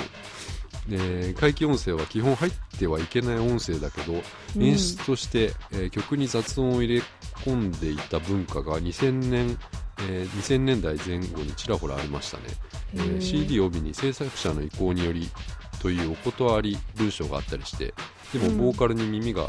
[0.88, 4.14] で怪奇音声は基本入ってはいけない音声だけど、
[4.56, 4.64] うん。
[4.64, 7.04] 演出として、えー曲に雑音を入れ
[7.44, 9.60] 込んでいた文化が2000年、
[10.00, 12.44] えー2000年代前後にちらほらありましたね、
[12.96, 15.30] えー CD 帯に制作者の意向により
[15.82, 17.94] というお断り文章があったりして
[18.34, 18.58] でもうん。
[18.58, 19.48] ボーカルに耳が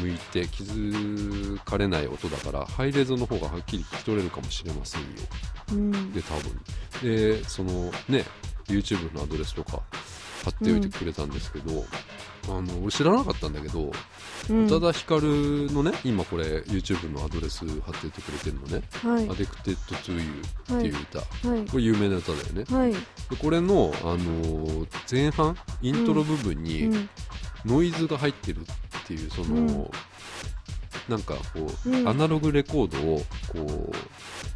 [0.00, 5.06] 向いて気づかれない音だからハイレゾの方がはっきり聞き取れるかもしれませんよ。
[5.72, 6.12] うん。
[6.12, 6.60] で多分。
[7.02, 8.24] でそのね
[8.66, 9.82] YouTube のアドレスとか
[10.44, 11.84] 貼っておいてくれたんですけど、
[12.48, 13.92] あの俺知らなかったんだけど
[14.50, 14.66] うん。
[14.66, 19.28] 宇多田ヒカルのね今これ YouTube のアドレス貼っててくれてるのね「はい。
[19.28, 20.20] Addicted to You」
[20.78, 21.64] っていう歌、はい。
[21.66, 22.64] これ有名な歌だよね。
[22.68, 22.92] はい。
[22.92, 22.98] で
[23.38, 27.08] これの、あのー前半イントロ部分うにん。
[27.64, 28.64] ノイズが入ってるっ
[29.06, 29.90] ていうその、うん
[31.08, 32.08] なんかこう、うん。
[32.08, 33.18] アナログレコードを
[33.52, 33.92] こ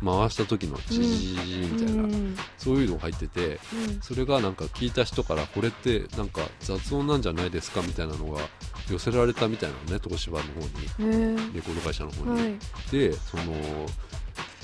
[0.03, 2.37] う回した時のジジジジみたいな、うん。
[2.59, 4.01] そういうのが入っててうん。
[4.01, 8.41] それがなんか聞いた人からこれってなんか雑音なんじゃないですかみたいなのが
[8.91, 12.59] 寄せられたみたいなのね東芝の方にレコード会社の方に、はい。
[12.91, 13.45] でその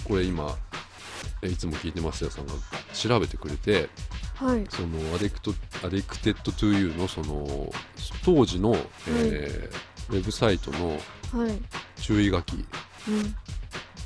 [0.05, 0.57] これ今
[1.43, 2.53] えいつも聞いてますよさんが
[2.93, 3.89] 調べてくれて
[4.37, 4.67] はい。
[4.71, 7.73] その Addict Addicted To You のその
[8.25, 8.77] 当時の、
[9.09, 11.59] えーウェブサイトのはい。
[11.97, 12.55] 注意書き
[13.09, 13.35] うん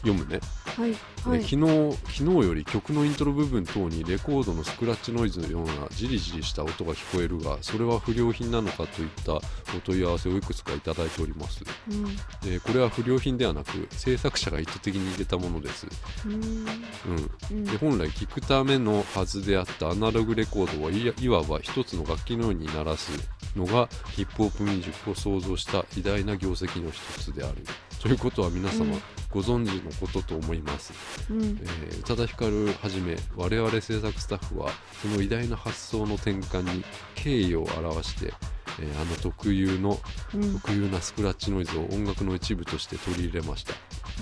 [0.03, 0.39] 読むね、
[0.77, 1.39] はいはい。
[1.41, 9.41] で昨日昨日より曲のイントロ部分等にレコードのスクラッチノイズのようなジリジリした音が聞こえるがそれは不良品なのかといったお
[9.83, 11.65] 問い合わせをいくつかいただいております。
[11.91, 12.05] うん。
[12.49, 15.89] でこれは不良品ではなく制作者が意図的に入れたものです、
[16.27, 17.65] うん。
[17.65, 23.11] で本来聞くためのはずであったアナログレコードはいわば一つの楽器のように鳴らす
[23.57, 27.57] のがヒップホップミュージックを創造した偉大な業績の一つである。
[28.03, 29.03] ということは皆様、うん。
[29.31, 30.93] ご存知のことと思います、
[31.31, 31.43] うん。
[31.43, 34.71] えー宇多田ヒカルはじめ我々制作スタッフは
[35.03, 38.33] その偉大な発想の転換に敬意を表して、
[38.79, 39.99] えーあの特有の
[40.35, 40.53] うん。
[40.61, 43.75] 特有なスクラッチノイズを音楽の一部として取り入れました。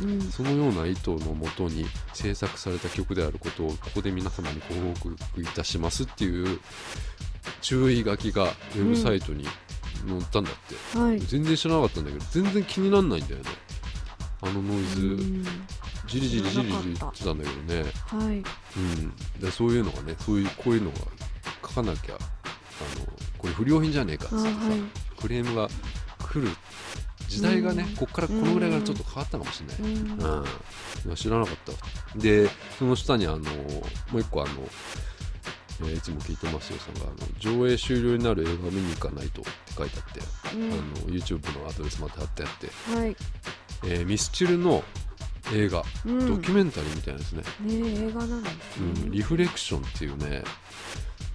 [0.03, 0.21] うん。
[0.23, 6.61] そのような意図のもとに制作された曲であることをここで皆様にご報告いたしますっていう
[7.61, 9.45] 注意書きがウェブサイトに
[10.07, 11.21] 載ったんだって、はい。
[11.21, 13.51] 全然知らなかったんだけど全然気にならないんだよね。
[14.43, 15.45] あのノイズ、うん。
[16.07, 17.85] じりじりじりじり言ってたんだけどね。
[18.07, 18.37] はい。
[18.37, 18.45] うん。
[19.41, 20.99] でそういうのがねそういうこういうのが
[21.63, 22.19] 書かなきゃあ
[23.01, 23.07] の
[23.39, 24.81] これ不良品じゃねえかってさ、あはい。
[25.19, 25.69] クレームが
[26.19, 26.51] 来る
[27.29, 27.97] 時代がね、うん。
[27.97, 30.45] こっからこのぐらいからちょっと変わったかもしれない、うん。
[31.09, 31.15] うん。
[31.17, 32.19] 知らなかった。
[32.19, 33.45] でその下にあのも
[34.15, 34.51] う一個あの、
[35.81, 36.79] えーいつも聞いてますよ。
[36.79, 40.73] さんがあの上映終了になる映画見に行かないとって書いてあって、うん。
[40.73, 43.17] あの YouTube のアドレスまた貼ってあって、はい。
[43.85, 44.83] えーミスチルの
[45.53, 46.27] 映画、うん。
[46.27, 50.45] ドキュメンタリーみたいなですね、ね映画なんですうん、リねフレクションっていうね、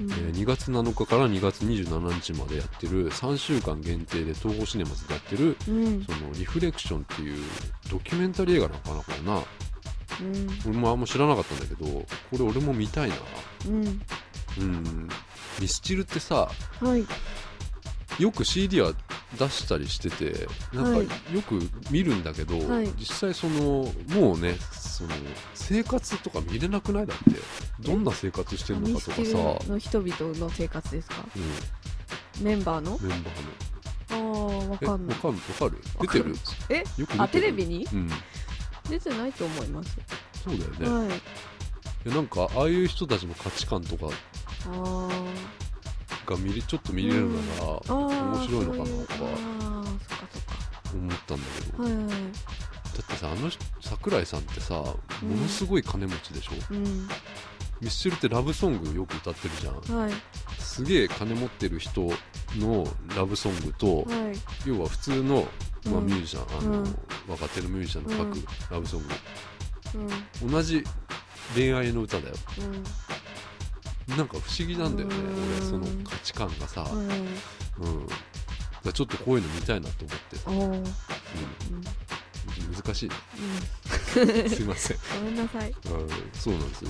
[0.01, 0.11] うん。
[0.11, 6.03] えー2月7日から2月27日までやってる3週間限定で東宝シネマズでやってるうん。
[6.05, 7.43] そのリフレクションっていう
[7.91, 9.41] ドキュメンタリー映画なのかなこれな
[10.21, 10.47] うん。
[10.67, 13.15] 俺もあんま知らなかったんだけどこれ俺も見たいな。
[13.67, 14.01] うん。
[14.59, 15.09] うん。
[15.59, 16.49] ミスチルってさ
[16.81, 17.05] はい。
[18.21, 18.91] よく CD は
[19.37, 21.05] 出したりしててなんはい。
[21.05, 21.59] かよく
[21.91, 22.89] 見るんだけど、はい。
[22.97, 25.11] 実際そのもうねその
[25.53, 27.07] 生活とか見れなくない？
[27.07, 27.39] だって
[27.79, 29.39] どんな生活してるのミかとかさ、スチル
[29.73, 31.15] の人々の生活ですか？
[32.39, 32.97] うん、メンバーの？
[33.01, 33.49] メンバーの。
[34.11, 35.17] ああわかんない。
[35.17, 35.75] わかるわかる？
[36.01, 36.35] 出てる？
[36.69, 36.83] え？
[36.97, 37.87] よくあテレビに？
[37.93, 38.09] うん
[38.89, 39.97] 出てないと思います。
[40.43, 41.21] そうだよね、はい。
[42.05, 44.07] えなんかああいう人たちの価値観とか
[44.67, 45.09] あ
[46.25, 49.23] が見れちょっと見れるならーあー面白いのかなとか
[50.93, 52.07] 思ったんだけど、はいはい。
[52.07, 52.15] だ
[53.01, 57.07] ってさあの人桜井さんってさものすごい金持ちでしょ、うん。
[57.81, 59.97] ミスチルってラブソングよく歌ってるじゃん。
[59.97, 60.13] はい。
[60.57, 62.09] すげえ金持ってる人
[62.57, 64.69] のラブソングと、はい。
[64.69, 65.47] 要は普通の、
[65.85, 66.05] まあ、うん。
[66.05, 66.95] ミュージシャン、あのうん。
[67.27, 68.45] 若手のミュージシャンの書くうん。
[68.71, 69.01] ラブソン
[69.95, 70.07] うん。
[70.49, 70.83] グ、同じ
[71.55, 72.35] 恋愛の歌だよ。
[74.09, 74.17] うん。
[74.17, 75.53] なんか不思議なんだよねうん。
[75.53, 78.15] 俺その価値観がさ、はいうん、だか
[78.85, 80.51] らちょっとこういうの見たいなと思って、う。
[80.51, 80.83] んうん、
[82.75, 83.15] 難しいね。
[84.17, 84.49] うん。
[84.49, 84.97] すいません。
[85.19, 85.69] ごめんなさい。
[85.69, 85.75] うん。
[86.33, 86.85] そうなんです。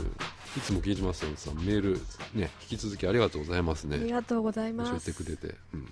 [0.57, 1.55] いつも聞いてますよさん。
[1.57, 1.93] メール
[2.33, 5.09] ね引き続きありがとうございますありねがとうござい教ます。
[5.09, 5.87] えてくれて、うん、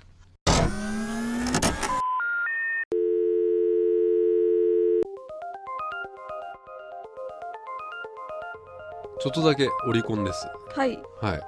[9.19, 10.47] ちょっとだけオリコンです。
[10.75, 10.99] はい。
[11.21, 11.41] はい。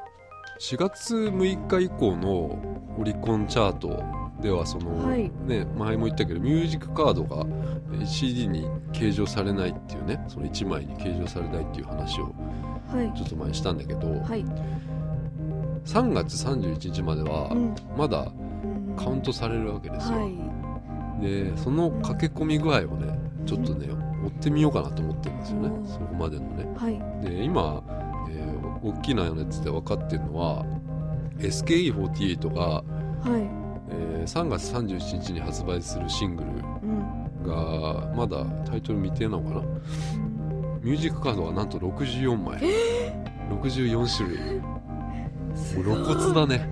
[0.60, 2.60] 4月6日以降の
[2.97, 4.03] オリコンチャート
[4.41, 5.32] ではその、はい。
[5.45, 7.45] ね前も言ったけどミュージックカードが
[7.93, 12.34] えー CD に計上されないっていうねその1枚に計上されないっていう話を
[12.91, 13.17] はい。
[13.17, 14.43] ちょっと前にしたんだけど、はい。
[15.86, 17.75] 3月31日まではうん。
[17.95, 18.32] まだ
[18.63, 18.95] うん。
[18.97, 21.21] カウントされるわけですよ、はい。
[21.21, 23.88] でその駆け込み具合をねちょっとね
[24.23, 25.67] 追ってみようかなと思ってるんですよね。
[25.69, 25.88] うん。
[25.88, 26.65] そこまでのね。
[26.77, 26.99] はい。
[27.25, 27.82] で今、
[28.29, 30.65] えー大きなやつで分かってるのは
[31.39, 32.84] SKE48 が、はい。
[33.89, 37.43] えー3月31日に発売するシングルうん。
[37.43, 39.62] がまだタイトル未定なのかな？
[40.82, 42.62] ミュージックカードがなんと64枚。
[43.49, 44.62] 64種類。
[45.84, 46.69] 露骨だね。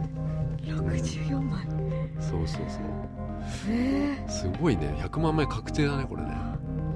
[0.64, 1.66] 64枚。
[2.20, 2.82] そうそうそう。
[3.70, 4.94] えすごいね。
[5.00, 6.30] 100万枚確定だねこれね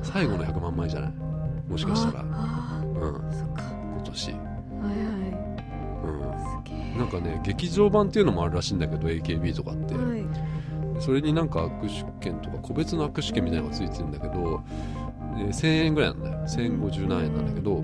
[0.03, 1.13] 最後の100万枚じゃない？
[1.69, 2.25] もしかしたら。
[2.31, 2.91] あうん。
[2.91, 4.31] 今年。
[4.31, 4.39] はい
[6.03, 6.19] うん。
[6.21, 6.97] はいすげえ。
[6.97, 10.23] なんかね劇場版っていうのもあるらしいんだけど AKB とかって、はい。
[10.99, 14.61] それになんか握手券とか個別の握手券みたいなのがついてるんだけど、
[15.37, 16.35] えー1000円ぐらいなんだよ。
[16.47, 17.83] 1050何円なんだけど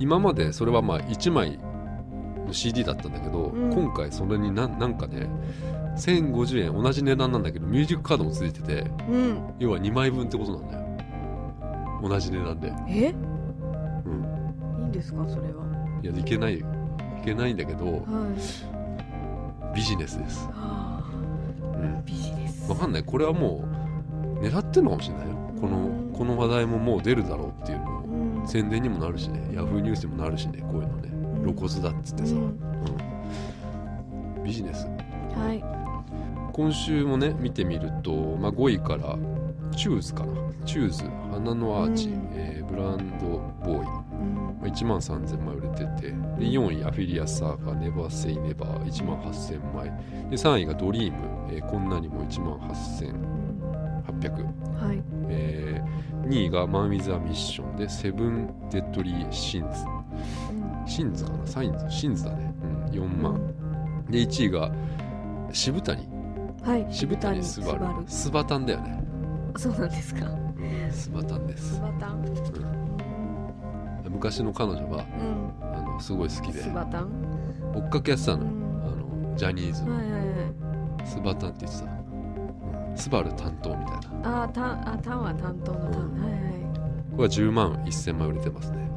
[0.00, 1.58] 今までそれはまあ1枚
[2.46, 3.72] の CD だったんだけど、うん。
[3.72, 5.28] 今回それになんなんかね
[5.96, 9.38] 1050円同じ値段なんだけどミュージックカードもついててうん。
[9.58, 10.81] 要は2枚分ってことなんだよ
[12.02, 12.72] 同じ値段で。
[12.88, 13.14] え？
[14.04, 14.80] うん。
[14.80, 15.24] いいんですか？
[15.28, 15.64] それは。
[16.02, 16.64] いやいけないい
[17.24, 19.76] けないんだけどはい。
[19.76, 21.02] ビジネスです、は
[21.62, 21.98] うん。
[21.98, 22.68] あ、ビジネス。
[22.68, 23.04] わかんない。
[23.04, 23.64] これはも
[24.40, 25.36] う狙ってんのかもしれないよ。
[25.60, 26.12] このうん。
[26.12, 28.02] この話題ももう出るだろうっていうのを
[28.40, 28.48] うん。
[28.48, 29.40] 宣伝にもなるしね。
[29.54, 30.58] ヤフーニュースにもなるしね。
[30.62, 31.10] こういうのね。
[31.42, 32.40] 露骨だっつってさ、うん。
[34.38, 34.44] うん。
[34.44, 34.86] ビジネス。
[35.36, 35.64] はい。
[36.52, 39.16] 今週もね見てみると、まあ、5位から
[39.74, 40.32] チューズかな。
[40.66, 41.04] チューズ
[41.42, 42.28] 花のアーチ、うん。
[42.32, 43.26] えーブランド
[43.66, 43.86] ボーイ。
[43.86, 44.34] うん。
[44.60, 46.14] まあ1万3000枚売れててで
[46.46, 49.92] 4位アフィリア・サーガ Never Say Never 1万8000枚。
[50.30, 51.18] で3位がドリーム、
[51.50, 54.44] えーこんなにも1万8800
[54.86, 55.02] はい。
[55.28, 55.82] え
[56.26, 59.66] 2位が MAN WITH A MISSION で Seven Deadly Sins。
[60.50, 60.86] うん。
[60.86, 61.46] Sins かな？
[61.46, 63.54] Signs？Sins だね、うん、4万。
[64.08, 64.72] で1位が
[65.52, 66.08] 渋谷。
[66.62, 66.86] はい。
[66.90, 67.80] 渋谷スバル。
[68.06, 69.04] スバタンだよね、
[69.56, 70.26] そうなんですか。
[70.26, 70.51] うん、
[70.90, 71.74] スバタンです。
[71.76, 72.24] ス、バタン。
[74.04, 75.04] うん、昔の彼女は
[75.62, 75.76] うん。
[75.76, 76.62] あのすごい好きで。
[76.62, 77.08] スバタン。
[77.74, 78.58] 追っかけやってたのよ、うん。
[78.82, 79.94] あのジャニーズの。
[79.96, 80.26] はいはいは
[81.04, 81.06] い。
[81.06, 84.42] スバタンって言ってた、うん、スバル担当みたいな。
[84.42, 86.22] あータンあタンは担当のタン、うん。
[86.22, 86.42] はいはい。
[87.12, 88.90] これは10万1000枚売れてますね、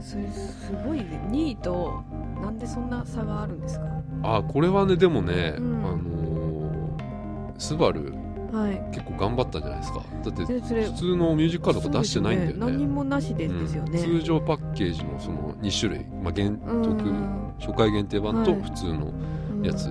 [0.00, 1.20] それすごいね。
[1.30, 2.02] 2位と
[2.40, 3.84] なんでそんな差があるんですか？
[3.84, 5.84] うん、あこれはねでもね、うん。
[5.84, 8.14] あのースバル
[8.52, 8.82] はい。
[8.92, 10.02] 結構頑張ったんじゃないですか。
[10.24, 12.58] だって普通のミュージックカードとか出してないんだよね。
[12.60, 14.20] そうです何もなしでですよね、うん。
[14.20, 16.82] 通常パッケージのその2種類、まあ、限うん。
[16.82, 18.62] 特初回限定版とはい。
[18.62, 19.12] 普通の
[19.52, 19.66] うん。
[19.66, 19.88] やつ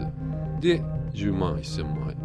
[0.59, 0.81] で
[1.13, 2.15] 10万1000枚っ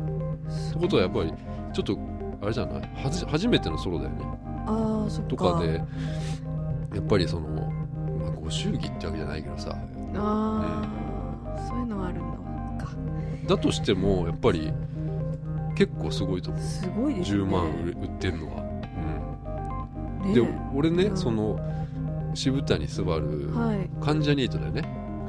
[0.73, 1.33] てことはやっぱり
[1.73, 1.99] ちょっと
[2.43, 2.83] あれじゃない？
[3.03, 4.25] はじ初めてのソロだよね。
[4.67, 5.29] ああそっか。
[5.31, 5.83] とかで
[6.95, 9.77] やっぱりその、まあ、ご祝儀ってわけじゃないけどさ。
[10.17, 10.83] あ
[11.57, 12.33] あ、そういうのはあるの
[12.79, 12.89] か。
[13.47, 14.73] だとしてもやっぱり
[15.77, 16.63] 結構すごいと思う。
[16.63, 17.43] すごいですね。
[17.43, 18.63] 10万売ってるのは、
[20.25, 20.43] うん、ねで
[20.75, 21.17] 俺ね、うん。
[21.17, 21.61] その
[22.35, 23.91] 渋谷スバル、はい。
[24.01, 24.83] 関ジャニートだよね。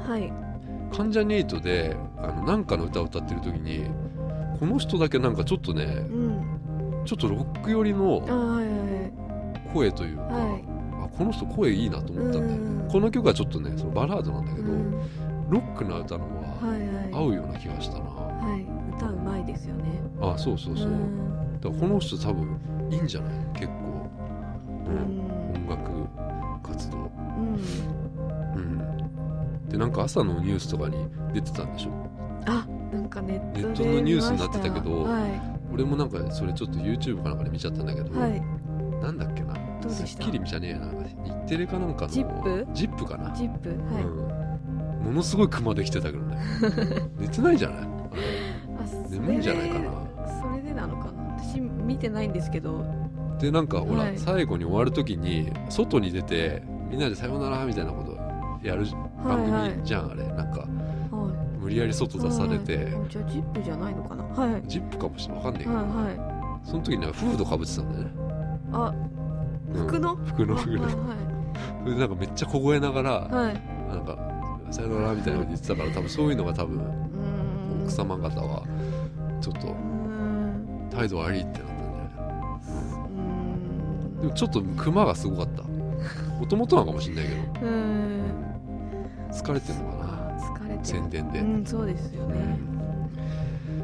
[0.06, 0.32] はい。
[0.90, 3.84] 関ジャニートであのなんかの歌を歌ってる時に
[4.58, 7.02] この人だけなんかちょっとねうん。
[7.04, 8.20] ちょっとロック寄りの
[9.72, 10.64] 声というか、はい。
[11.04, 14.92] あこの人声いいなと思ったんだよね、うんこの曲はちょっとねそのバラードなんだけど、うん。
[15.50, 20.00] ロックな歌の方がは合うような気がしたな、はい歌うまいですよね。
[20.20, 21.60] あそうそうそう、ん。
[21.60, 22.58] だからこの人多分
[22.90, 23.32] いいんじゃない？
[23.54, 23.72] 結構、
[24.86, 25.90] ううん、音楽
[26.62, 26.96] 活動。
[26.96, 27.00] う
[27.40, 28.60] ん。
[28.60, 29.68] うん。
[29.68, 30.96] でなんか朝のニュースとかに
[31.32, 31.90] 出てたんでしょ？
[32.46, 38.42] あなんかネットのニュースになってたけどは俺もなんかそれちょっと YouTube かなんかで見ちゃったんだけど、いはい。
[39.02, 39.54] なんだっけな？
[39.88, 40.86] スッキリじゃねえやな
[41.24, 42.66] 日テレかなんかのジップ？
[42.72, 43.68] ジップかな、ジップ？
[43.68, 44.06] はい、う
[45.02, 46.38] ん、ものすごい熊できてたけどね。
[47.20, 47.88] 寝てないんじゃない？
[49.20, 49.90] 眠いんじゃないかな。
[50.42, 51.36] それでなのかな。
[51.38, 52.84] 私見てないんですけど。
[53.40, 54.18] でなんかほら、はい。
[54.18, 58.84] 最後に終わる時に外に出てみんなでさようならみたいなことやる
[59.24, 59.70] 番はいはい。
[59.72, 60.24] 組じゃん、あれ。
[60.24, 61.58] なんかはい。
[61.60, 62.86] 無理やり外出されて、はい。
[62.86, 64.24] あじゃあジップじゃないのかな。
[64.24, 64.52] はい。
[64.52, 65.44] はいジップかもしれない。
[65.44, 68.14] わかんないけど、はその時になんかフードかぶってたんだよね、い
[68.72, 68.94] あ
[69.74, 69.86] うん。
[69.86, 70.92] 服の、服の服のはい
[71.84, 73.34] それでなんかめっちゃ凍えながら、はい。
[73.46, 74.18] はいなんか
[74.70, 76.78] さよならみたいなこと言ってたから多分そういうのが多分
[77.84, 78.62] 奥様方は
[79.40, 79.76] ちょっと
[80.96, 82.10] 態度悪いってなったんだよね。
[82.16, 83.22] うー
[84.18, 84.20] ん。
[84.20, 85.62] でもちょっとクマがすごかった。
[86.38, 87.40] もともとなのかもしれないけど。
[89.32, 90.04] 疲れてるのかな。
[90.04, 90.84] あ疲れてる。
[90.84, 92.58] 宣伝で、うんそうですよね、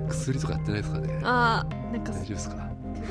[0.09, 1.21] 薬とかやってないですかね。
[1.23, 2.57] ああなんか大丈夫ですか？
[2.57, 2.59] ち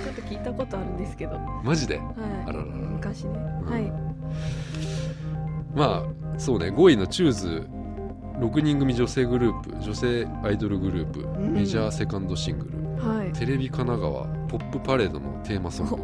[0.09, 1.35] ょっと聞いたことあるんですけど。
[1.35, 1.95] はマジで？
[1.95, 1.99] い。
[1.99, 2.01] あ
[2.47, 2.65] らららら。
[2.65, 3.31] 昔ね、
[3.63, 3.69] うん。
[3.69, 3.91] はい。
[5.75, 6.67] まあそうね。
[6.67, 7.67] 5位のチューズ
[8.39, 11.53] 6人組女性グループ女性アイドルグループ、ん。
[11.53, 12.65] メジャーセカンドシング
[12.99, 13.07] ル。
[13.09, 13.31] はい。
[13.33, 15.95] テレビ神奈川ポップパレードのテーマソング。
[15.95, 15.97] お。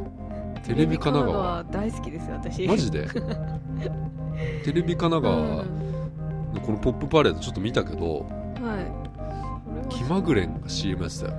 [0.65, 1.63] テレビ神奈川。
[1.65, 2.68] 大好きです私。
[2.68, 3.08] マジで？
[4.63, 5.36] テレビ神奈川
[6.54, 8.26] のこのポップパレードちょっと見たけど
[8.58, 11.34] うんはい気まぐれんが CM やってたよ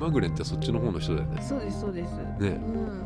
[0.00, 1.36] まぐれんってそっちの方の人だよね。
[1.38, 2.12] あそうですそうです。
[2.40, 2.48] ね。
[2.48, 2.52] う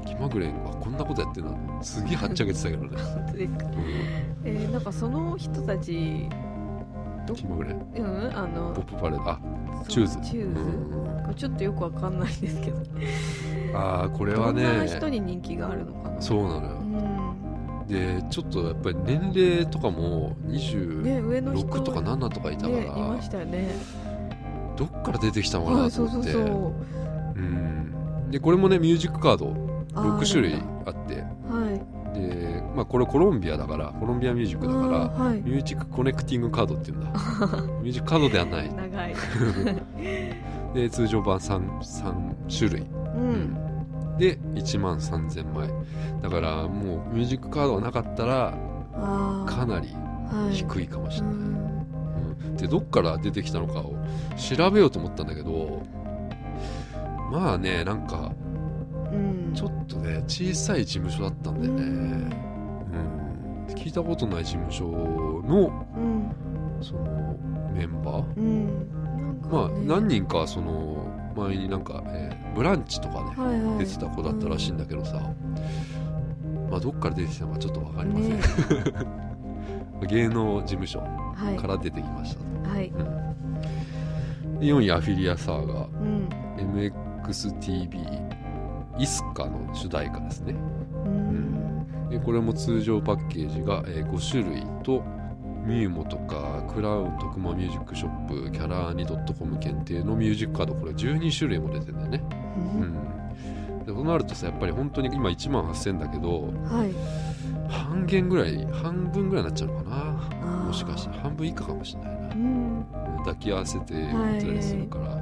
[0.00, 0.02] ん。
[0.06, 1.50] 気まぐれんあこんなことやってんだ
[1.82, 3.66] すげえはっちゃけてたけどね、本当ですか。
[3.66, 3.70] う
[4.44, 6.30] えー、なんかその人たちん、
[7.34, 7.74] 気まぐれ？
[7.74, 9.30] んうんあのポップパレード？
[9.30, 9.38] あ
[9.88, 10.16] チューズ。
[10.20, 11.34] チューズ、うん。
[11.34, 12.78] ちょっとよくわかんないですけど。
[13.74, 16.22] あーこれはどんなね人に人気があるのかな？
[16.22, 16.76] そうなのよ。
[16.76, 17.24] うん。
[17.88, 23.74] でちょっとやっぱり年齢とかもね26上の人とか7とかいたから、ねいましたよね
[24.76, 26.32] どっから出てきたのかはないと思って。
[26.32, 26.38] そ
[27.36, 28.30] うん。
[28.30, 29.54] でこれもねミュージックカード。
[29.94, 30.54] あー6種類
[30.86, 31.14] あって。
[31.48, 32.18] はい。
[32.18, 35.38] でまあこれコロンビアだからコロンビアミュージックだからはい。
[35.42, 37.10] ミュージックコネクティングカードっていうんだ。
[37.82, 38.72] ミュージックカードではない。
[38.74, 39.14] 長い。
[40.74, 42.12] で通常版 3, 3
[42.58, 43.56] 種類、うん。
[44.18, 45.68] で1万3000枚。
[46.22, 48.54] だからもうミュージックカードがなかったら
[48.96, 49.94] あかなり
[50.50, 51.73] 低いかもしうれない、んうん
[52.56, 53.94] でどっから出てきたのかを
[54.36, 55.82] 調べようと思ったんだけど
[57.30, 58.32] まあねなんか
[59.12, 59.52] うん。
[59.54, 66.34] ちょっとね小さい事務所だったんだよね、うん、聞いたことない事務所のうん。
[66.80, 67.36] その
[67.72, 68.36] メンバー。
[68.36, 68.66] うん。
[68.66, 68.72] ね
[69.50, 71.06] まあ何人かその
[71.36, 73.78] 前になんか、えーブランチとかねはいはい。
[73.78, 75.20] 出てた子だったらしいんだけどさ、
[76.70, 79.33] まあどっから出てきたのかちょっと分かりません、ね
[80.06, 81.56] 芸能事務所はい。
[81.56, 82.88] から出てきました、はい。
[82.88, 83.02] う
[84.56, 86.28] ん、4位アフィリアサーガうん。
[86.56, 88.34] MXTV
[88.98, 90.54] イスカの主題歌ですね。
[91.04, 92.08] うん。
[92.08, 95.02] でこれも通常パッケージが、えー5種類と
[95.66, 102.22] ミューモとかクラウン徳間ミュージックショップキャラーニ .com 限定のミュージックカードこれ12種類も出てんだよね。
[102.56, 103.84] うん。
[103.84, 106.94] でそうなるとさやっぱり本当に今1万8000だけどはい
[107.68, 109.96] 半減ぐらい半分ぐらいになっちゃうのかな。
[110.66, 112.18] もしかして半分以下かもしれないな。
[112.34, 112.86] うん。
[113.18, 115.14] 抱き合わせて売ったりするから、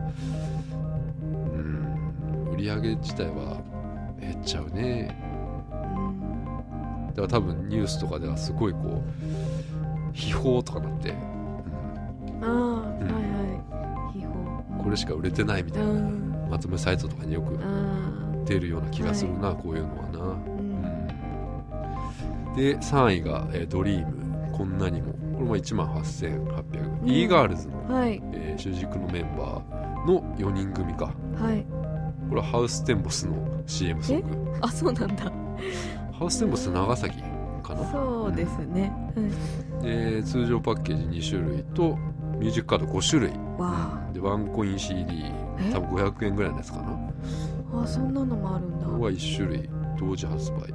[1.23, 2.51] うん。
[2.53, 3.63] 売り上げ自体は
[4.21, 5.17] 減っちゃうね。
[5.73, 7.09] うん。
[7.09, 9.03] だから多分ニュースとかではすごいこう
[10.13, 12.45] 秘宝とかなって、うん。
[12.45, 13.21] ああ、はいは
[14.15, 14.19] い。
[14.19, 14.83] 秘宝。
[14.83, 16.49] これしか売れてないみたいな、うん。
[16.51, 20.03] まとめサイトとかによくあ出るような気がするな、こういうのは
[20.37, 20.52] な、
[22.57, 24.53] で3位が、えードリーム。
[24.57, 25.13] こんなにも。
[25.13, 27.09] これも1万8800、うん。
[27.11, 28.21] E ガールズの、はい。
[28.33, 31.07] えー主軸のメンバーの4人組か。
[31.37, 31.65] はい。
[32.29, 33.35] これはハウステンボスの
[33.67, 34.27] CM ソング。
[34.61, 35.33] あそうなんだ。
[36.13, 37.23] ハウステンボス長崎
[37.63, 37.91] かな？
[37.91, 38.93] そうですね、
[39.83, 41.97] で通常パッケージ2種類と
[42.39, 43.33] ミュージックカード5種類。
[44.13, 45.25] でワンコイン CD
[45.59, 45.73] え？
[45.73, 46.91] 多分500円ぐらいのやつかな。
[47.75, 48.87] ああそんなのもあるんだ。
[48.87, 50.73] これは1種類同時発売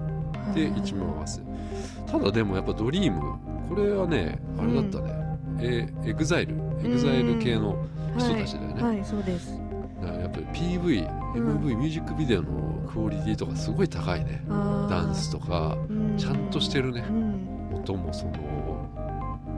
[0.53, 3.37] ではい1万8000ただでもやっぱドリーム
[3.69, 5.27] これはねあれだったね、
[5.59, 6.55] えエグザイル。
[6.83, 7.85] エグザイル系の
[8.17, 9.59] 人たちだよね、はい、はい、そうです。
[10.01, 11.57] やっぱり PV、うん。
[11.57, 14.43] MV ミュージックビデオのクオリティとかすごい高いね。
[14.47, 15.77] ダンスとか。
[15.89, 16.15] うん。
[16.17, 17.03] ちゃんとしてるね。
[17.09, 17.75] うん。
[17.75, 18.87] 音もその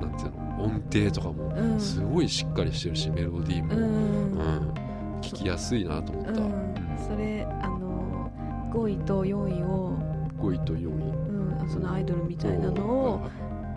[0.01, 1.79] なんていうの音程とかもうん。
[1.79, 3.83] すごいしっかりしてるしメロディーも、うん。
[3.83, 4.73] うん。
[5.21, 6.75] 聞きやすいなと思った、うん。
[7.05, 8.31] それあの
[8.71, 9.97] 5位と4位を、
[10.39, 10.85] 5位と4位
[11.61, 13.29] うん、そのアイドルみたいなのを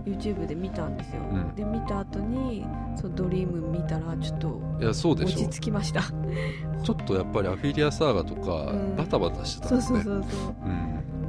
[0.05, 1.55] YouTube で見たんですよ、うん。
[1.55, 2.65] で見た後に
[2.97, 6.03] そのドリーム見たらちょっといやそうで落ちしょ着きました。
[6.83, 8.97] ちょっとやっぱりアフィリアサーガとかうん。
[8.97, 10.55] バタバタしてたそんですそうそうそう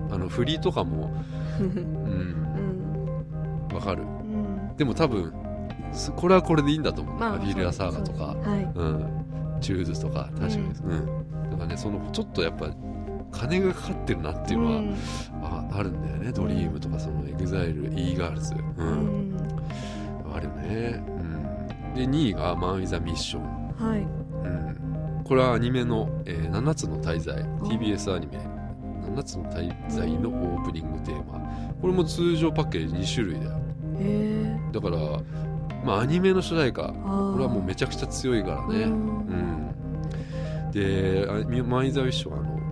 [0.09, 0.11] う。
[0.11, 1.11] ん、あの振りとかも
[1.59, 1.69] う うん。
[3.71, 4.03] んわかる。
[4.03, 4.75] うん。
[4.75, 5.31] でも多分
[5.91, 8.17] すこれはこれでいいんだと思う、まあアフィリアサーガとか。
[8.17, 8.71] そうですはい。
[8.75, 9.05] うん。
[9.61, 10.57] チューズとか確かに。
[10.57, 12.69] うん、だからねそのちょっとやっぱ
[13.33, 14.95] 金がかかってるなっていうのは、ん。
[15.43, 16.31] ああるんだよね。
[16.31, 18.53] ドリームとかそのエグザイル E-girls。
[18.53, 19.31] う、うん。
[19.31, 19.37] ん
[20.33, 23.43] あるね、うん、で2位が「MAN WITH A MISSION」
[23.77, 23.99] はい。
[23.99, 27.35] うん、これはアニメの、えー7つの大罪。
[27.35, 28.39] TBS アニメ。
[29.15, 31.39] 7つの大罪のオープニングテーマ。
[31.81, 33.63] これも通常パッケージ2種類だよ。
[34.71, 34.97] だから
[35.85, 36.83] まあアニメの主題歌。
[36.83, 36.93] こ
[37.33, 38.83] これはもうめちゃくちゃ強いからね。
[38.85, 38.93] ううん。
[38.93, 41.27] んで
[41.63, 42.62] マン・イザ・ウィッシュはあのうん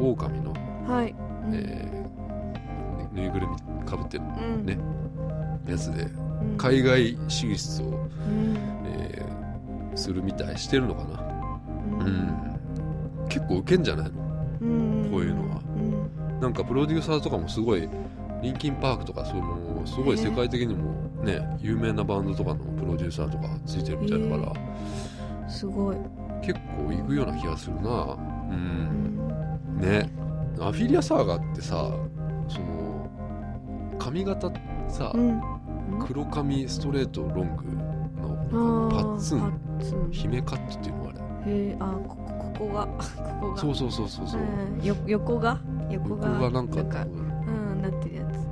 [0.00, 0.52] 狼の、
[0.86, 1.14] はい。
[1.52, 1.98] えー
[3.14, 4.66] ぬいぐるみかぶってるうん。
[4.66, 4.78] ね
[5.66, 6.56] やつでうん。
[6.56, 8.56] 海外進出を、うん。
[8.86, 11.20] えーするみたいしてるのかな。
[11.98, 12.06] ううん。
[12.06, 14.12] ん結構ウケんじゃないの？
[14.60, 15.08] うん。
[15.10, 15.60] こういうのは。
[15.76, 16.40] うん。
[16.40, 17.88] なんかプロデューサーとかもすごい
[18.42, 20.92] リンキンパークとかそのすごい世界的にも
[21.24, 24.52] ね有名なバンドとかのプロデューサーとかついてるみたいだか
[25.42, 25.50] ら。
[25.50, 25.96] すごい。
[26.42, 27.90] 結構行くような気がするな。
[27.90, 28.18] う
[28.50, 29.17] うんん
[29.78, 30.10] ね。
[30.60, 31.90] アフィリアサーガってさ
[32.48, 33.08] その
[33.98, 34.50] 髪型
[34.88, 35.40] さうん。
[36.00, 37.64] 黒髪ストレートロング
[38.52, 39.52] あのーパッツン
[40.10, 41.12] 姫カットっていうのがあ
[41.46, 43.56] れへえあここここが ここが。
[43.56, 44.40] そうそうそうそうそう。
[44.40, 45.58] うんよ横が？
[45.90, 47.06] 横横ががなんかなんかう
[47.76, 47.82] ん。
[47.82, 48.48] なってるやつ。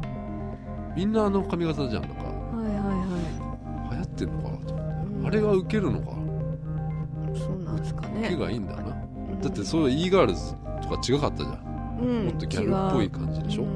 [0.96, 2.24] みんなあの髪型じゃんなんか。
[2.24, 5.18] はいはいは流行ってんのかなと思って。
[5.20, 5.26] うん。
[5.26, 6.06] あれがウケるのか。
[7.34, 8.20] そうなんですかね。
[8.20, 8.82] 受けがいいんだな。
[8.82, 9.40] うん。
[9.40, 10.54] だってそういう e ガールズ
[10.88, 11.98] とか違かったじゃん。
[12.00, 13.62] うんもっとギャルっぽい感じでしょ？
[13.62, 13.66] う。
[13.66, 13.72] んう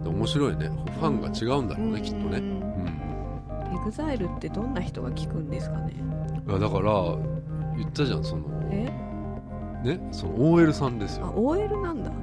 [0.00, 0.02] ん。
[0.02, 0.68] で面白いね。
[0.98, 2.38] ファンが違うんだろうねきっとね。
[2.38, 2.44] うん。
[2.44, 3.80] うん。
[3.80, 5.94] エグザイルってどんな人が聞くんですかね？
[6.48, 6.92] いやだから
[7.76, 8.90] 言ったじゃんそのえ？
[9.84, 10.00] ね？
[10.10, 12.10] その OL さんですあよ、OL なんだ。
[12.10, 12.16] うん、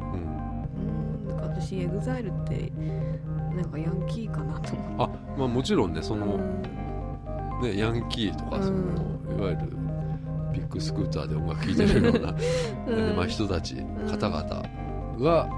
[1.22, 2.72] うんなんか私エグザイルって
[3.56, 5.16] なんかヤンキーかなと思って。
[5.36, 6.62] あまあもちろんねその、うん。
[7.62, 9.40] ね、ヤンキーとかその、うん。
[9.40, 9.77] いわゆる
[10.54, 12.36] ビッグスクーターで音楽聴いてるような、
[12.88, 13.08] うん。
[13.10, 13.76] ねまあ、人たち
[14.10, 14.44] 方々
[15.20, 15.50] が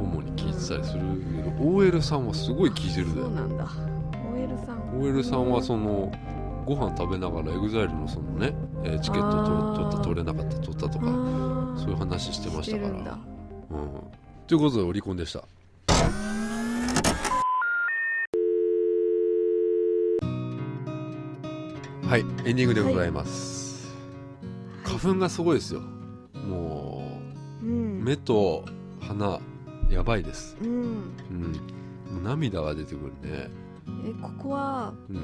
[0.00, 0.10] うん。
[0.12, 1.00] 主に聴いてたりする
[1.44, 3.68] けど OL さんはすごい聴いてるだよそうなんだ。
[4.32, 5.00] OL さん。
[5.00, 6.12] OL さんはその
[6.64, 12.88] ご飯食べながら EXILE のそのね、えーチケット取った取れなかった取ったとかあそういう話してましたから。
[12.88, 12.98] うん、
[14.48, 15.44] ということでオリコンでした。
[22.08, 23.55] はいエンディングでございます、
[24.98, 25.80] 花粉がすごいですよ。
[26.34, 27.20] も
[27.62, 28.04] ううん。
[28.04, 28.64] 目と
[29.00, 29.40] 鼻
[29.90, 30.56] やばいです。
[30.60, 30.68] うん。
[30.70, 32.22] うん。
[32.24, 33.50] 涙が出てくるね。
[34.04, 35.20] えここはうん。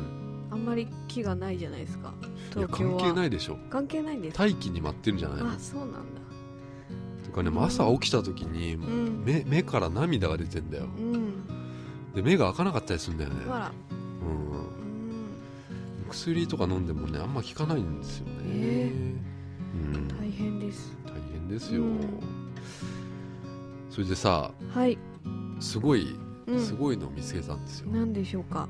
[0.50, 2.12] あんまり木がないじゃないですか。
[2.50, 2.98] 東京は。
[2.98, 3.56] 関係ないでしょ。
[3.70, 4.36] 関係ないんです。
[4.36, 5.50] か大気に舞ってるんじゃないの？
[5.50, 5.98] あそうなんだ。
[7.32, 9.24] かねもう朝起きた時にん。
[9.24, 10.84] 目目から涙が出てんだよ。
[10.84, 11.46] うん。
[12.14, 13.72] で目が開かなかったりするんだよね、あら。
[14.20, 14.66] うん、うん。
[16.10, 19.31] 薬とか飲んでもねあんま効かないんですよね、えうん、大変です大変
[21.52, 22.00] ですよ、うん。
[23.90, 24.98] それでさはい。
[25.60, 26.60] すごいうん。
[26.60, 28.68] すごいのを見つけたんですよ、何でしょうか？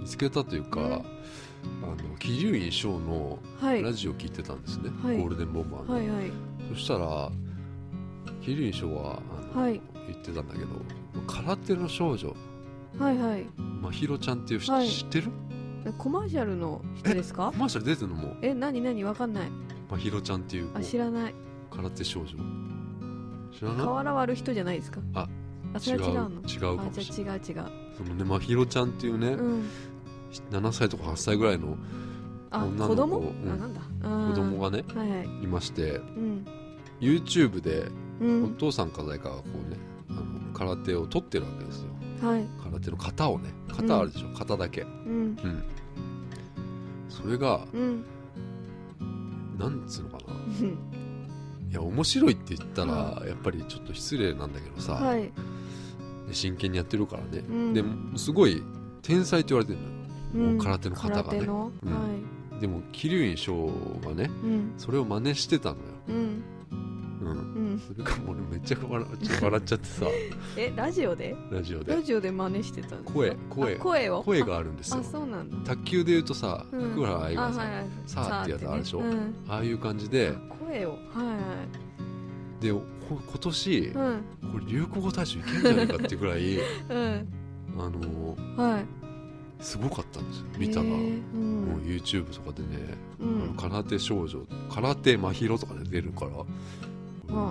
[0.00, 0.90] 見つけたというか、うん。
[0.92, 3.82] あの桐生院翔のはい。
[3.82, 5.18] ラジオ聞いてたんですね、はい。
[5.18, 6.30] ゴールデンボンバーの、はいはい。
[6.72, 7.30] そしたら
[8.42, 9.20] 桐生院翔は
[9.54, 9.80] あの、はい。
[10.06, 10.66] 言ってたんだけど
[11.26, 12.34] 空手の少女。
[12.98, 13.44] はいはい。
[13.82, 14.88] まひろちゃんっていう人、はい。
[14.88, 15.30] 知ってる？
[15.86, 17.50] えコマーシャルの人ですか？
[17.52, 18.36] コマーシャル出てるのもう。
[18.40, 19.04] え何何？
[19.04, 19.48] わかんない。
[19.90, 20.78] まひろちゃんっていう子。
[20.78, 21.34] あ知らない
[21.74, 22.36] 空手少女。
[23.52, 23.84] 知らな？
[23.84, 25.00] い瓦割る人じゃないですか？
[25.14, 25.28] あ
[25.74, 26.40] あそれは違うの？
[26.48, 26.60] 違う。
[26.76, 27.40] かあもしれない。
[27.40, 27.72] じゃあ違う違う。
[27.96, 29.64] そのねまひろちゃんっていうね、うん。
[30.50, 31.76] 7歳とか8歳ぐらいの
[32.50, 32.88] あ女の子。
[32.88, 33.52] 子供、うん。
[33.52, 33.80] あなんだ。
[34.30, 35.24] 子供がねがはいはい。
[35.42, 36.46] いましてうん。
[37.00, 37.88] YouTube で
[38.20, 38.54] おうん。
[38.56, 39.78] 父さんか誰かがこうね
[40.10, 40.22] あの
[40.52, 41.88] 空手を取ってるわけですよ。
[42.28, 42.44] はい。
[42.62, 44.82] 空手の型をね型あるでしょ、型だけ。
[44.82, 44.88] うん。
[45.10, 45.64] うん。
[47.08, 48.04] それがうん。
[49.58, 50.34] なんつうのかな。
[50.34, 50.78] うん
[51.74, 55.22] いや面白いって言ったらやっぱりちょっと失礼なんだけどさ、はい。
[55.22, 55.32] で
[56.30, 57.74] 真剣にやってるからね、うん。
[57.74, 58.62] でもすごい
[59.02, 59.92] 天才って言われてるのよ、
[60.34, 60.56] うん。
[60.56, 61.38] もう空手の型がね。
[61.40, 61.48] うん。
[61.48, 61.68] は
[62.60, 63.72] でも桐生院翔
[64.04, 64.30] がね
[64.78, 65.82] それを真似してたのよ、
[67.30, 67.38] うん。
[67.38, 70.06] うん、うんそれがもう俺めっちゃ笑っちゃ笑っちゃってさ。
[70.56, 71.36] えラジオで？
[71.50, 71.94] ラジオで。
[71.94, 73.36] ラジオで真似してたんですか声。
[73.50, 74.22] 声あ声を？
[74.22, 75.02] 声があるんですあよ。
[75.06, 75.56] あそうなんだ。
[75.74, 76.90] 卓球で言うとさうん。
[76.92, 77.86] 福原愛がさ、あはいはい。
[78.06, 79.00] さあってやつあるでしょ？
[79.00, 79.32] さあってね。
[79.48, 80.28] ああいう感じで。
[80.28, 80.90] うん声を。
[80.90, 80.96] は
[82.60, 86.56] でほ今年いはいこれ流行語大賞いけんじゃないかっていうぐらい
[86.88, 87.28] うん。
[87.78, 88.84] あのうんはい。
[89.60, 91.64] すごかったんですよ見たら、へーうん。
[91.64, 94.40] もう YouTube とかでね、うあのん空手少女
[94.74, 96.44] 空手真宙とかで出るから、あ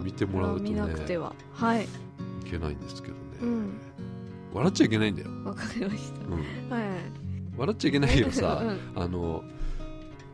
[0.03, 1.34] 見てもらうと見なくてねは。
[1.53, 1.84] はい。
[1.84, 1.88] い
[2.49, 3.74] けないんですけどね、うん。
[4.53, 6.19] 笑っちゃいけないんだよ、わかりました。
[6.26, 6.34] うん、
[6.69, 6.88] はい。
[6.89, 7.24] はい
[7.55, 8.61] 笑っちゃいけないけどさ
[8.95, 9.01] うん。
[9.03, 9.43] あの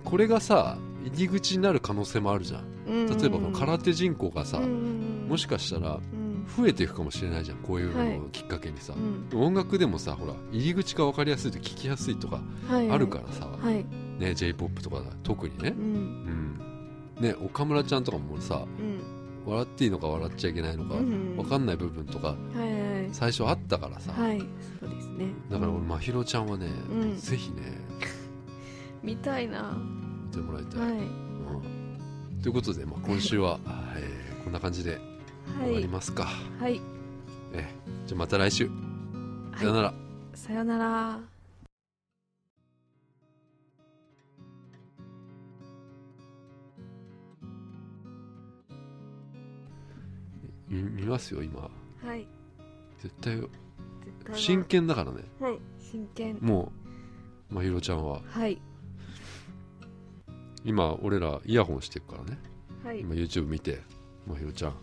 [0.05, 2.63] これがさ入り口になる可能性もあるじゃん。
[2.87, 3.17] うん。
[3.17, 4.63] 例えばこの空手人口がさ、うん。
[4.63, 6.45] うんもしかしたらうん。
[6.57, 8.17] 増えていくかもしれないじゃんこういうはい。
[8.17, 8.93] のをきっかけにさ。
[8.95, 9.39] う、ん。
[9.39, 12.73] 音楽でもさほら入り口が分かりやすいと聞きやすいとかはい。
[12.75, 13.85] はいあるからさ、はい。
[14.19, 15.75] ね j p o p とか特にね。
[15.77, 16.59] う、ん。
[17.17, 19.18] うん、ね岡村ちゃんとかもさうん
[19.49, 22.35] 笑っていいのか笑っちゃいけないのかうん分かんない部分とか
[23.11, 24.39] 最初あったからさ、はい。
[24.79, 25.33] そうですね。
[25.49, 25.87] だから俺うん。
[25.87, 27.17] まひろちゃんはね、うん。
[27.17, 27.81] ぜひね
[29.03, 29.75] 見たいな。
[30.27, 30.91] 見てもらいたい、はい。
[30.91, 32.41] うん。
[32.41, 33.59] ということで、まあ、今週は、
[33.97, 34.91] えーこんな感じで
[35.59, 35.67] はい。
[35.67, 36.27] 終わりますか、
[36.59, 36.79] はい。
[37.53, 38.69] えーじゃあまた来週。
[39.57, 39.93] さよなら、
[40.33, 41.19] さよなら
[50.69, 51.61] 見見ますよ今。
[51.61, 52.27] はい。
[53.01, 53.47] 絶対絶
[54.25, 54.37] 対は。
[54.37, 55.23] 真剣だからね。
[55.39, 56.37] はい真剣。
[56.41, 56.71] も
[57.51, 58.21] うまひろちゃんは。
[58.29, 58.61] はい。
[60.63, 62.37] 今俺らイヤホンしてるからね。
[62.83, 63.01] はい。
[63.01, 63.81] 今 YouTube 見て
[64.27, 64.75] まひろちゃ ん。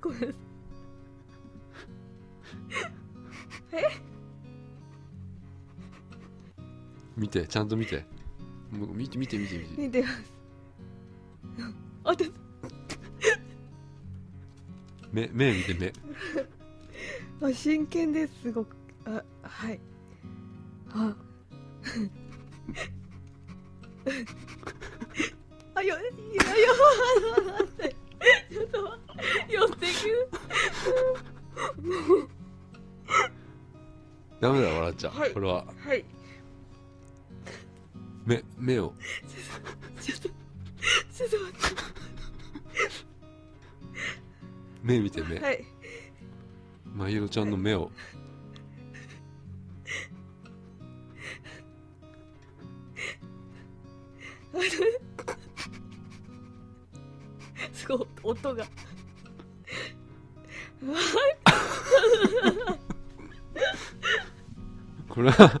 [0.00, 0.34] ごめん。
[7.16, 8.04] 見てちゃんと見て
[8.70, 9.82] 見て見て見て見て。
[9.82, 10.32] 見てます。
[12.04, 12.26] あで
[15.10, 15.92] 目目見て目。
[17.48, 18.76] あ真剣ですすごく。
[19.06, 19.80] あはい。
[20.90, 21.16] あ。
[25.74, 26.06] あよいや
[26.56, 26.68] いや
[27.58, 27.94] 待って
[28.50, 28.98] ちょっと待っ
[29.46, 29.54] て。
[29.54, 29.82] 寄ってく。
[34.40, 35.30] ダメだ笑っちゃう、はい。
[35.32, 35.64] これは。
[35.78, 36.04] はい
[38.28, 38.92] 目目を。
[40.02, 41.88] ちょっとちょっと待って
[44.82, 45.64] 目見て目、はい
[46.84, 47.90] まひろちゃんの目を
[54.54, 54.68] あれ
[57.72, 58.66] すごい音が
[65.08, 65.60] これは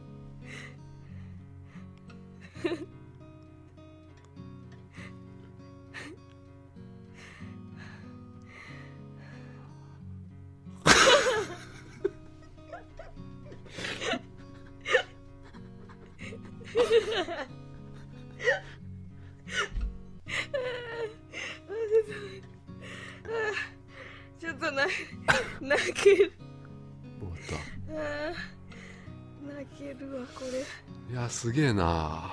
[31.41, 32.29] すげえな。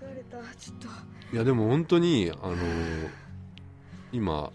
[0.00, 0.38] 疲れた。
[0.58, 0.88] ちょっと。
[1.34, 3.10] いやでも本当にあのー
[4.10, 4.50] 今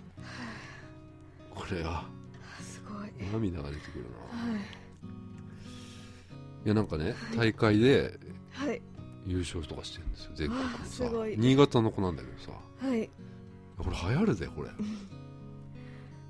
[1.53, 2.05] これは
[2.59, 3.09] すごい。
[3.32, 4.51] 涙が出てくるな。
[4.51, 4.62] はい。
[6.66, 8.18] いやなんかね大会で
[8.49, 8.82] はい。
[9.28, 11.05] 優勝とかしてるんですよ全国のさ。
[11.38, 12.53] 新潟の子なんだけどさ。
[12.84, 13.07] はい。
[13.78, 14.70] これ流行るぜこれ。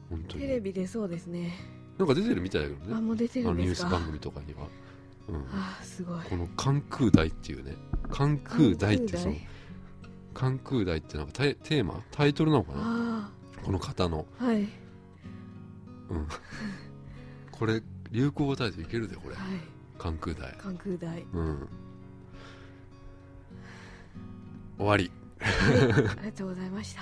[0.10, 0.42] 本当に。
[0.44, 1.54] テレビでそうですね。
[1.98, 2.96] なんか出てるみたいだけどね。
[2.98, 3.88] あもう出てるんですか？
[3.88, 4.68] ース番組とかには、
[5.30, 6.24] うん、あーすごい。
[6.30, 7.76] この関空大っていうね
[8.10, 9.36] 関空大ってその
[10.34, 12.82] 関空大ってなんかテーマタイトルなのかな？
[12.84, 13.30] あ
[13.64, 14.26] この方の。
[14.40, 14.58] あはい。
[14.58, 14.68] うん。
[17.52, 19.36] これ流行語大賞いけるでこれ。
[19.36, 19.46] はい。
[19.98, 21.70] 関空大関空大うん。
[24.78, 25.12] 終わり。
[25.40, 25.46] あ
[26.00, 27.02] りがとうございました